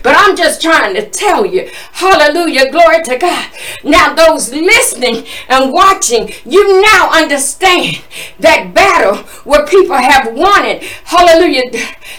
[0.03, 3.49] But I'm just trying to tell you, hallelujah, glory to God.
[3.83, 8.01] Now, those listening and watching, you now understand
[8.39, 11.71] that battle where people have wanted, hallelujah,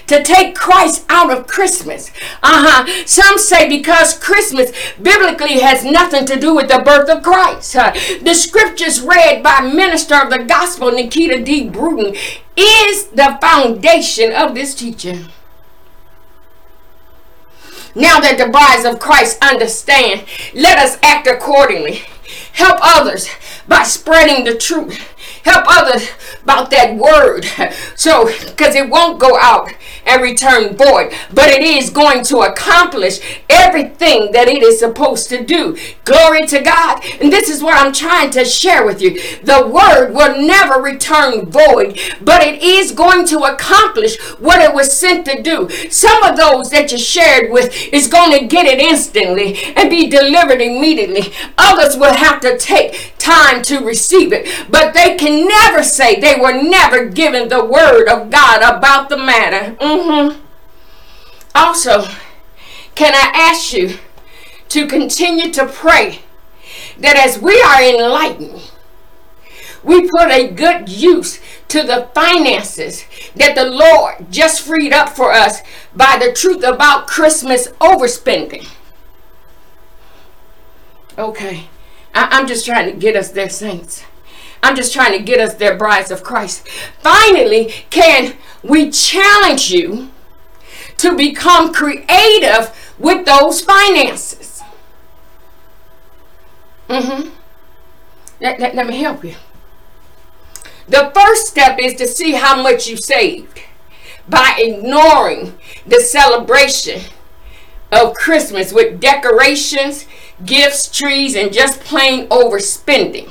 [0.07, 2.11] to take Christ out of Christmas.
[2.43, 3.05] Uh huh.
[3.07, 7.77] Some say because Christmas biblically has nothing to do with the birth of Christ.
[7.77, 7.93] Uh,
[8.23, 11.69] the scriptures read by minister of the gospel, Nikita D.
[11.69, 12.15] Bruton,
[12.57, 15.27] is the foundation of this teaching.
[17.95, 20.25] Now that the brides of Christ understand,
[20.55, 22.03] let us act accordingly.
[22.53, 23.29] Help others
[23.67, 25.15] by spreading the truth.
[25.45, 26.09] Help others
[26.43, 27.47] about that word.
[27.95, 29.73] So, because it won't go out
[30.07, 33.19] and return void, but it is going to accomplish
[33.49, 35.77] everything that it is supposed to do.
[36.05, 37.03] Glory to God.
[37.21, 39.21] And this is what I'm trying to share with you.
[39.43, 44.97] The word will never return void, but it is going to accomplish what it was
[44.97, 45.69] sent to do.
[45.91, 50.09] Some of those that you shared with is going to get it instantly and be
[50.09, 51.33] delivered immediately.
[51.59, 56.41] Others will have to take time to receive it, but they can never say they
[56.41, 59.75] were never given the word of God about the matter.
[59.77, 60.41] Mm-hmm.
[61.55, 62.05] Also,
[62.95, 63.99] can I ask you
[64.71, 66.21] to continue to pray
[66.99, 68.71] that as we are enlightened,
[69.83, 73.05] we put a good use to the finances
[73.37, 75.61] that the Lord just freed up for us
[75.95, 78.67] by the truth about Christmas overspending.
[81.19, 81.69] Okay,
[82.19, 84.05] I- am just trying to get us there, saints.
[84.63, 86.67] I'm just trying to get us there, brides of Christ.
[87.01, 90.11] Finally, can we challenge you
[90.97, 94.63] to become creative with those finances?
[96.89, 97.29] Mm-hmm.
[98.41, 99.35] Let, let, let me help you.
[100.89, 103.61] The first step is to see how much you saved
[104.29, 105.57] by ignoring
[105.87, 107.01] the celebration
[107.93, 110.07] of Christmas with decorations,
[110.45, 113.31] gifts, trees, and just plain overspending.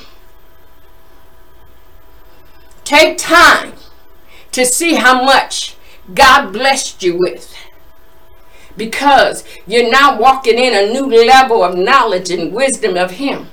[2.83, 3.73] Take time
[4.51, 5.75] to see how much
[6.13, 7.53] God blessed you with.
[8.75, 13.47] Because you're now walking in a new level of knowledge and wisdom of Him.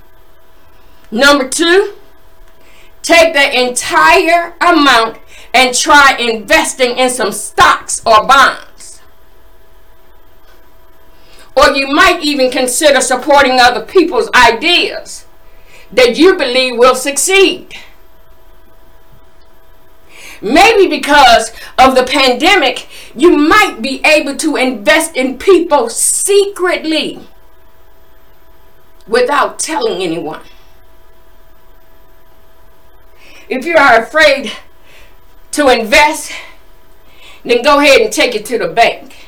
[1.11, 1.95] Number two,
[3.03, 5.19] take the entire amount
[5.53, 8.74] and try investing in some stocks or bonds.
[11.57, 15.27] Or you might even consider supporting other people's ideas
[15.93, 17.75] that you believe will succeed.
[20.43, 27.21] Maybe because of the pandemic, you might be able to invest in people secretly
[29.07, 30.43] without telling anyone.
[33.49, 34.53] If you are afraid
[35.53, 36.33] to invest,
[37.45, 39.24] then go ahead and take it to the bank.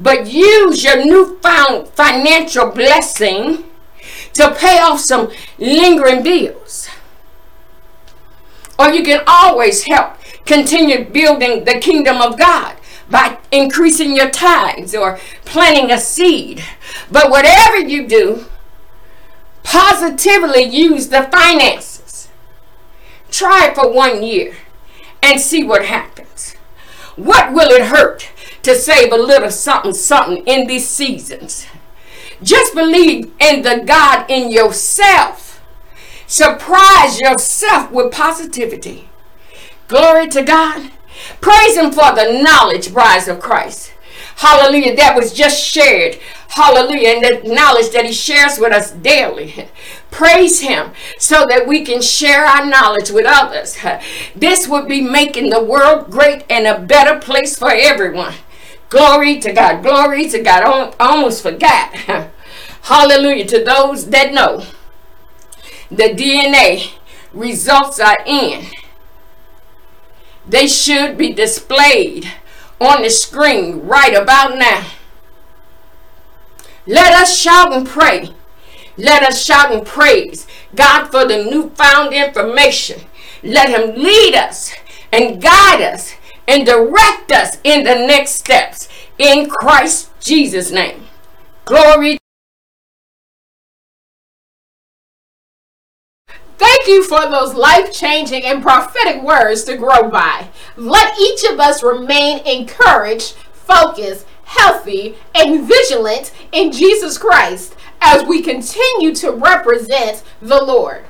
[0.00, 3.64] But use your newfound financial blessing
[4.32, 6.88] to pay off some lingering bills.
[8.78, 12.76] Or you can always help continue building the kingdom of God
[13.10, 16.64] by increasing your tithes or planting a seed.
[17.10, 18.46] But whatever you do,
[19.62, 22.28] positively use the finances.
[23.30, 24.56] Try it for one year
[25.22, 26.54] and see what happens.
[27.16, 28.30] What will it hurt
[28.62, 31.66] to save a little something something in these seasons?
[32.42, 35.62] Just believe in the God in yourself.
[36.26, 39.08] Surprise yourself with positivity.
[39.88, 40.90] Glory to God.
[41.40, 43.92] Praise Him for the knowledge, brides of Christ.
[44.36, 44.96] Hallelujah.
[44.96, 46.18] That was just shared.
[46.48, 47.08] Hallelujah.
[47.08, 49.68] And the knowledge that He shares with us daily.
[50.10, 53.76] Praise Him so that we can share our knowledge with others.
[54.34, 58.34] This would be making the world great and a better place for everyone.
[58.90, 59.82] Glory to God.
[59.82, 60.64] Glory to God.
[60.64, 61.94] I almost forgot.
[62.82, 63.46] Hallelujah.
[63.46, 64.64] To those that know,
[65.90, 66.92] the DNA
[67.32, 68.66] results are in.
[70.46, 72.30] They should be displayed
[72.80, 74.84] on the screen right about now.
[76.84, 78.30] Let us shout and pray.
[78.96, 83.02] Let us shout and praise God for the newfound information.
[83.44, 84.74] Let Him lead us
[85.12, 86.14] and guide us
[86.50, 88.88] and direct us in the next steps
[89.18, 91.04] in Christ Jesus' name.
[91.64, 92.18] Glory.
[96.58, 100.48] Thank you for those life changing and prophetic words to grow by.
[100.76, 108.42] Let each of us remain encouraged, focused, healthy, and vigilant in Jesus Christ as we
[108.42, 111.04] continue to represent the Lord.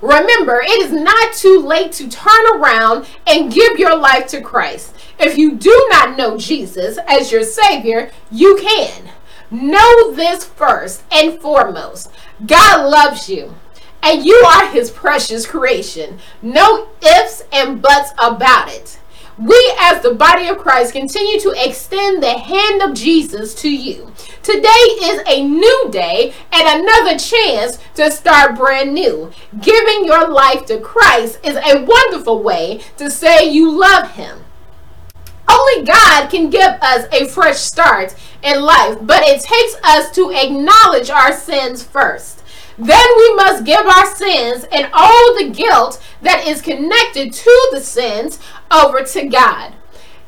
[0.00, 4.94] Remember, it is not too late to turn around and give your life to Christ.
[5.18, 9.10] If you do not know Jesus as your Savior, you can.
[9.50, 12.10] Know this first and foremost
[12.44, 13.54] God loves you
[14.02, 16.18] and you are his precious creation.
[16.42, 18.98] No ifs and buts about it.
[19.38, 24.12] We, as the body of Christ, continue to extend the hand of Jesus to you.
[24.46, 29.32] Today is a new day and another chance to start brand new.
[29.60, 34.44] Giving your life to Christ is a wonderful way to say you love him.
[35.48, 40.30] Only God can give us a fresh start in life, but it takes us to
[40.30, 42.44] acknowledge our sins first.
[42.78, 47.80] Then we must give our sins and all the guilt that is connected to the
[47.80, 48.38] sins
[48.70, 49.74] over to God.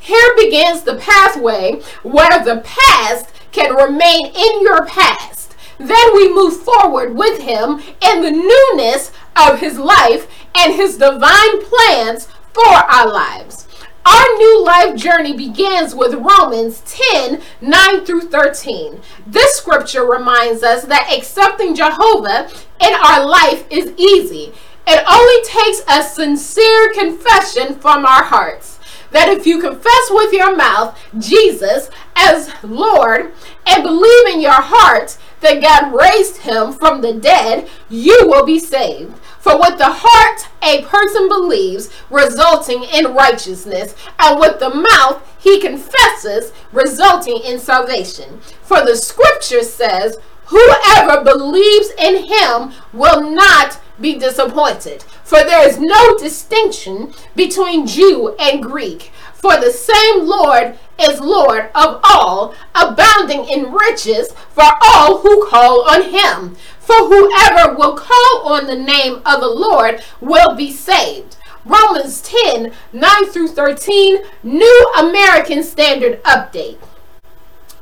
[0.00, 5.54] Here begins the pathway where the past can remain in your past.
[5.78, 11.62] Then we move forward with Him in the newness of His life and His divine
[11.62, 13.68] plans for our lives.
[14.04, 16.82] Our new life journey begins with Romans
[17.12, 19.00] 10 9 through 13.
[19.26, 22.48] This scripture reminds us that accepting Jehovah
[22.80, 24.54] in our life is easy.
[24.86, 28.77] It only takes a sincere confession from our hearts.
[29.10, 33.32] That if you confess with your mouth Jesus as Lord
[33.66, 38.58] and believe in your heart that God raised him from the dead, you will be
[38.58, 39.16] saved.
[39.38, 45.60] For with the heart a person believes, resulting in righteousness, and with the mouth he
[45.60, 48.40] confesses, resulting in salvation.
[48.62, 55.02] For the scripture says, Whoever believes in him will not be disappointed.
[55.22, 59.12] For there is no distinction between Jew and Greek.
[59.34, 65.88] For the same Lord is Lord of all, abounding in riches for all who call
[65.88, 66.56] on him.
[66.80, 71.36] For whoever will call on the name of the Lord will be saved.
[71.64, 76.78] Romans 10 9 through 13, New American Standard Update.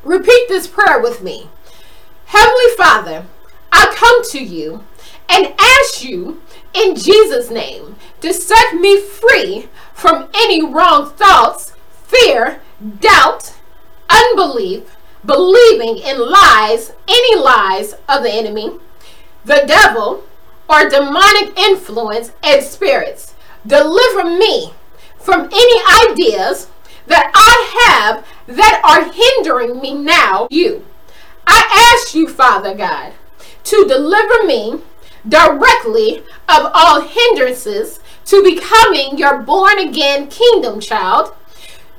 [0.02, 1.48] Repeat this prayer with me.
[2.26, 3.24] Heavenly Father,
[3.70, 4.82] I come to you
[5.28, 6.42] and ask you
[6.74, 11.72] in Jesus' name to set me free from any wrong thoughts,
[12.04, 12.60] fear,
[13.00, 13.54] doubt,
[14.10, 18.72] unbelief, believing in lies, any lies of the enemy,
[19.44, 20.24] the devil,
[20.68, 23.34] or demonic influence and spirits.
[23.66, 24.72] Deliver me
[25.18, 26.68] from any ideas
[27.06, 30.84] that I have that are hindering me now, you.
[31.46, 33.12] I ask you, Father God,
[33.64, 34.80] to deliver me
[35.28, 36.18] directly
[36.48, 41.34] of all hindrances to becoming your born again kingdom child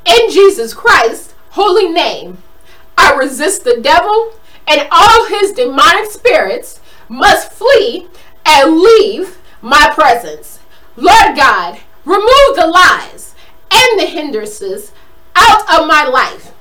[0.06, 2.38] in Jesus Christ's holy name.
[2.98, 4.34] I resist the devil
[4.68, 8.08] and all his demonic spirits must flee
[8.46, 10.60] and leave my presence.
[10.96, 13.36] Lord God, remove the lies
[13.72, 14.92] and the hindrances
[15.36, 16.54] out of my life.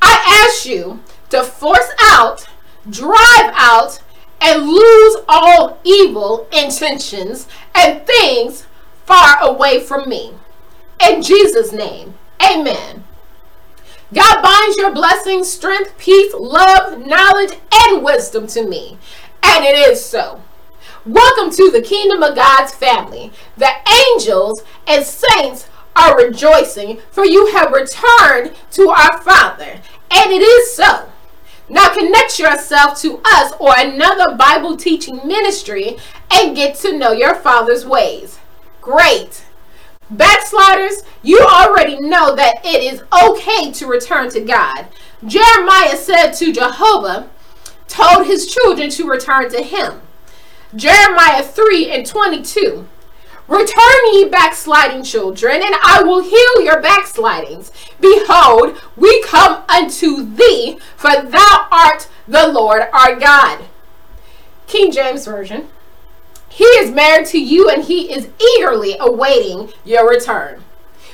[0.00, 2.46] I ask you to force out,
[2.88, 4.00] drive out,
[4.40, 8.66] and lose all evil intentions and things
[9.04, 10.34] far away from me.
[11.06, 13.04] In Jesus' name, amen.
[14.12, 18.98] God binds your blessings, strength, peace, love, knowledge, and wisdom to me.
[19.42, 20.42] And it is so.
[21.04, 23.32] Welcome to the kingdom of God's family.
[23.56, 23.70] The
[24.12, 29.80] angels and saints are rejoicing, for you have returned to our Father.
[30.10, 31.08] And it is so.
[31.68, 35.96] Now connect yourself to us or another Bible teaching ministry
[36.32, 38.38] and get to know your Father's ways.
[38.80, 39.44] Great.
[40.08, 44.86] Backsliders, you already know that it is okay to return to God.
[45.26, 47.28] Jeremiah said to Jehovah,
[47.88, 50.00] told his children to return to him.
[50.74, 52.86] Jeremiah 3 and 22.
[53.48, 57.70] Return ye backsliding children, and I will heal your backslidings.
[58.00, 63.64] Behold, we come unto thee, for thou art the Lord our God.
[64.66, 65.68] King James Version.
[66.48, 70.64] He is married to you, and he is eagerly awaiting your return.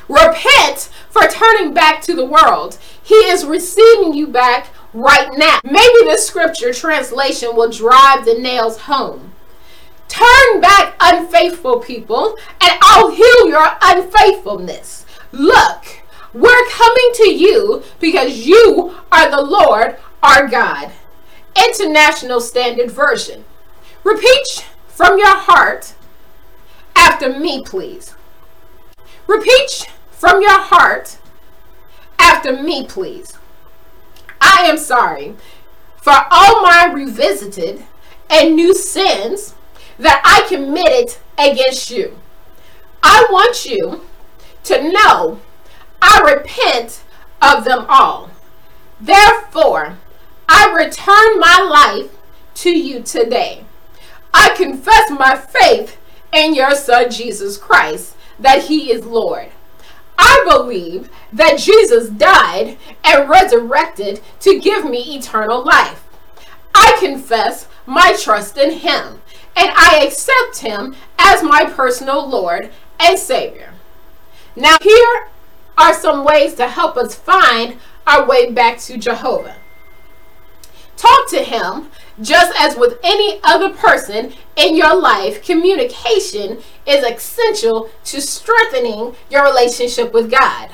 [0.09, 2.78] Repent for turning back to the world.
[3.03, 5.59] He is receiving you back right now.
[5.64, 9.32] Maybe this scripture translation will drive the nails home.
[10.12, 15.06] Turn back, unfaithful people, and I'll heal your unfaithfulness.
[15.32, 16.02] Look,
[16.34, 20.92] we're coming to you because you are the Lord our God.
[21.56, 23.46] International Standard Version.
[24.04, 25.94] Repeat from your heart
[26.94, 28.14] after me, please.
[29.26, 31.16] Repeat from your heart
[32.18, 33.32] after me, please.
[34.42, 35.36] I am sorry
[35.96, 37.86] for all my revisited
[38.28, 39.54] and new sins
[40.03, 42.18] that I committed against you.
[43.03, 44.03] I want you
[44.64, 45.40] to know
[46.00, 47.03] I repent
[47.40, 48.30] of them all.
[49.00, 49.96] Therefore,
[50.48, 52.11] I return my life
[52.57, 53.64] to you today.
[54.34, 55.98] I confess my faith
[56.32, 59.48] in your Son Jesus Christ, that he is Lord.
[60.18, 66.05] I believe that Jesus died and resurrected to give me eternal life.
[66.74, 69.21] I confess my trust in him
[69.57, 73.72] and I accept him as my personal Lord and Savior.
[74.57, 75.28] Now, here
[75.78, 79.57] are some ways to help us find our way back to Jehovah.
[80.96, 81.88] Talk to him
[82.20, 85.44] just as with any other person in your life.
[85.44, 90.70] Communication is essential to strengthening your relationship with God.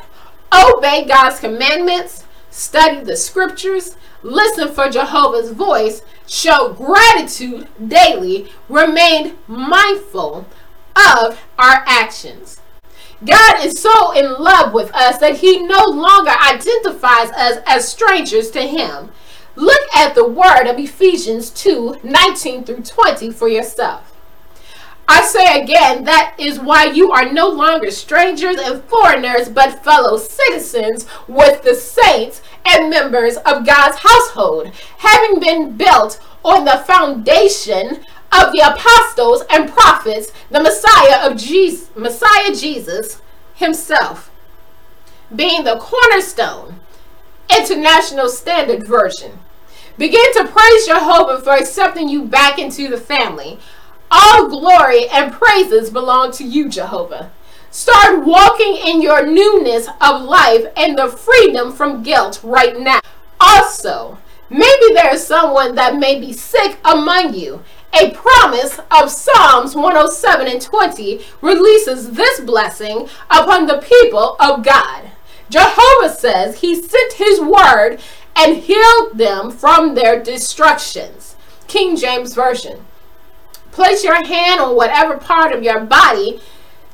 [0.53, 10.47] Obey God's commandments, study the scriptures, listen for Jehovah's voice, show gratitude daily, remain mindful
[10.97, 12.61] of our actions.
[13.25, 18.51] God is so in love with us that he no longer identifies us as strangers
[18.53, 19.11] to him.
[19.57, 24.08] Look at the word of Ephesians 2 19 through 20 for yourself.
[25.11, 30.19] I say again, that is why you are no longer strangers and foreigners, but fellow
[30.19, 38.05] citizens with the saints and members of God's household, having been built on the foundation
[38.33, 43.23] of the apostles and prophets, the Messiah of Jesus, Messiah Jesus
[43.55, 44.31] himself,
[45.35, 46.81] being the cornerstone,
[47.51, 49.39] International Standard Version.
[49.97, 53.59] Begin to praise Jehovah for accepting you back into the family.
[54.11, 57.31] All glory and praises belong to you, Jehovah.
[57.71, 63.01] Start walking in your newness of life and the freedom from guilt right now.
[63.39, 67.63] Also, maybe there is someone that may be sick among you.
[67.93, 75.11] A promise of Psalms 107 and 20 releases this blessing upon the people of God.
[75.51, 77.99] Jehovah says he sent his word
[78.37, 81.37] and healed them from their destructions.
[81.67, 82.85] King James Version.
[83.73, 86.41] Place your hand on whatever part of your body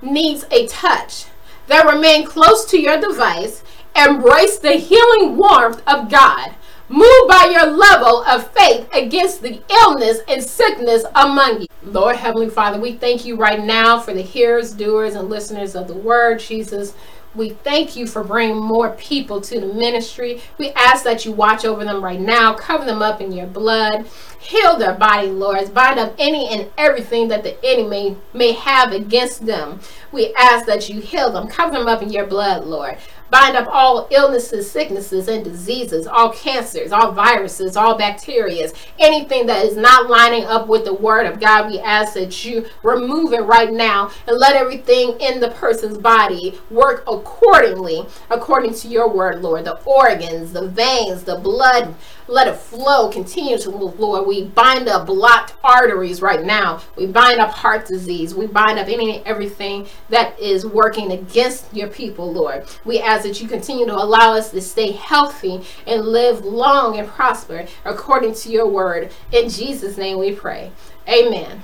[0.02, 1.26] needs a touch.
[1.66, 3.62] Then remain close to your device.
[3.96, 6.54] Embrace the healing warmth of God.
[6.88, 11.66] Move by your level of faith against the illness and sickness among you.
[11.82, 15.88] Lord Heavenly Father, we thank you right now for the hearers, doers, and listeners of
[15.88, 16.94] the word, Jesus.
[17.34, 20.40] We thank you for bringing more people to the ministry.
[20.58, 24.06] We ask that you watch over them right now, cover them up in your blood,
[24.38, 25.74] heal their body, Lord.
[25.74, 29.80] Bind up any and everything that the enemy may have against them.
[30.12, 32.98] We ask that you heal them, cover them up in your blood, Lord.
[33.34, 38.70] Bind up all illnesses, sicknesses, and diseases, all cancers, all viruses, all bacteria,
[39.00, 41.68] anything that is not lining up with the word of God.
[41.68, 46.60] We ask that you remove it right now and let everything in the person's body
[46.70, 49.64] work accordingly, according to your word, Lord.
[49.64, 51.92] The organs, the veins, the blood,
[52.26, 54.26] let it flow continuously, Lord.
[54.26, 56.80] We bind up blocked arteries right now.
[56.96, 58.34] We bind up heart disease.
[58.34, 62.64] We bind up any and everything that is working against your people, Lord.
[62.84, 67.08] We ask that you continue to allow us to stay healthy and live long and
[67.08, 69.12] prosper according to your word.
[69.32, 70.72] In Jesus' name we pray.
[71.08, 71.62] Amen.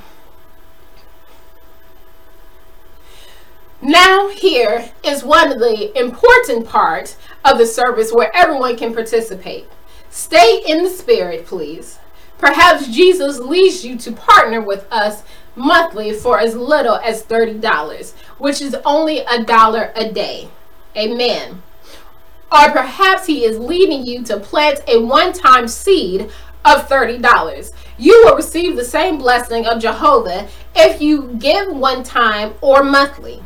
[3.82, 9.66] Now, here is one of the important parts of the service where everyone can participate.
[10.10, 11.98] Stay in the spirit, please.
[12.36, 15.22] Perhaps Jesus leads you to partner with us
[15.54, 20.48] monthly for as little as $30, which is only a dollar a day.
[20.96, 21.62] Amen.
[22.50, 26.30] Or perhaps he is leading you to plant a one time seed
[26.64, 27.72] of $30.
[27.96, 33.42] You will receive the same blessing of Jehovah if you give one time or monthly.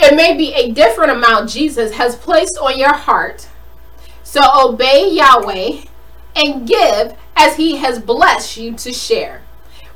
[0.00, 3.48] It may be a different amount Jesus has placed on your heart
[4.34, 5.82] so obey Yahweh
[6.34, 9.42] and give as he has blessed you to share.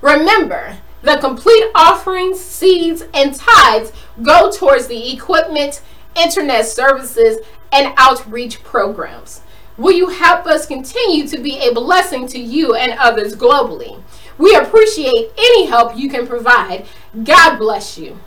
[0.00, 5.82] Remember, the complete offerings, seeds, and tithes go towards the equipment,
[6.14, 7.38] internet services,
[7.72, 9.40] and outreach programs.
[9.76, 14.00] Will you help us continue to be a blessing to you and others globally?
[14.38, 16.86] We appreciate any help you can provide.
[17.24, 18.20] God bless you.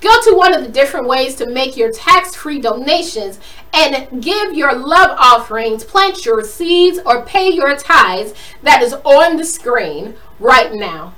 [0.00, 3.40] Go to one of the different ways to make your tax free donations
[3.72, 9.36] and give your love offerings, plant your seeds, or pay your tithes that is on
[9.36, 11.14] the screen right now.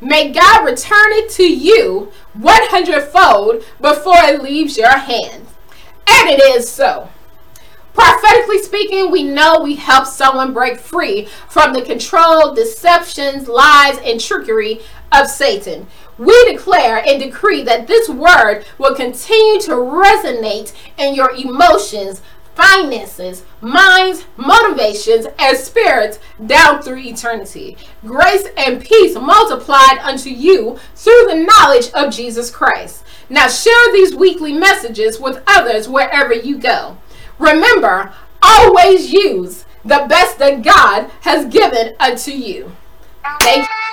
[0.00, 5.50] May God return it to you 100 fold before it leaves your hands.
[6.06, 7.10] And it is so.
[7.98, 14.20] Prophetically speaking, we know we help someone break free from the control, deceptions, lies, and
[14.20, 15.84] trickery of Satan.
[16.16, 22.22] We declare and decree that this word will continue to resonate in your emotions,
[22.54, 27.76] finances, minds, motivations, and spirits down through eternity.
[28.06, 33.02] Grace and peace multiplied unto you through the knowledge of Jesus Christ.
[33.28, 36.96] Now share these weekly messages with others wherever you go.
[37.38, 38.12] Remember,
[38.42, 42.72] always use the best that God has given unto you.
[43.40, 43.87] Thank you.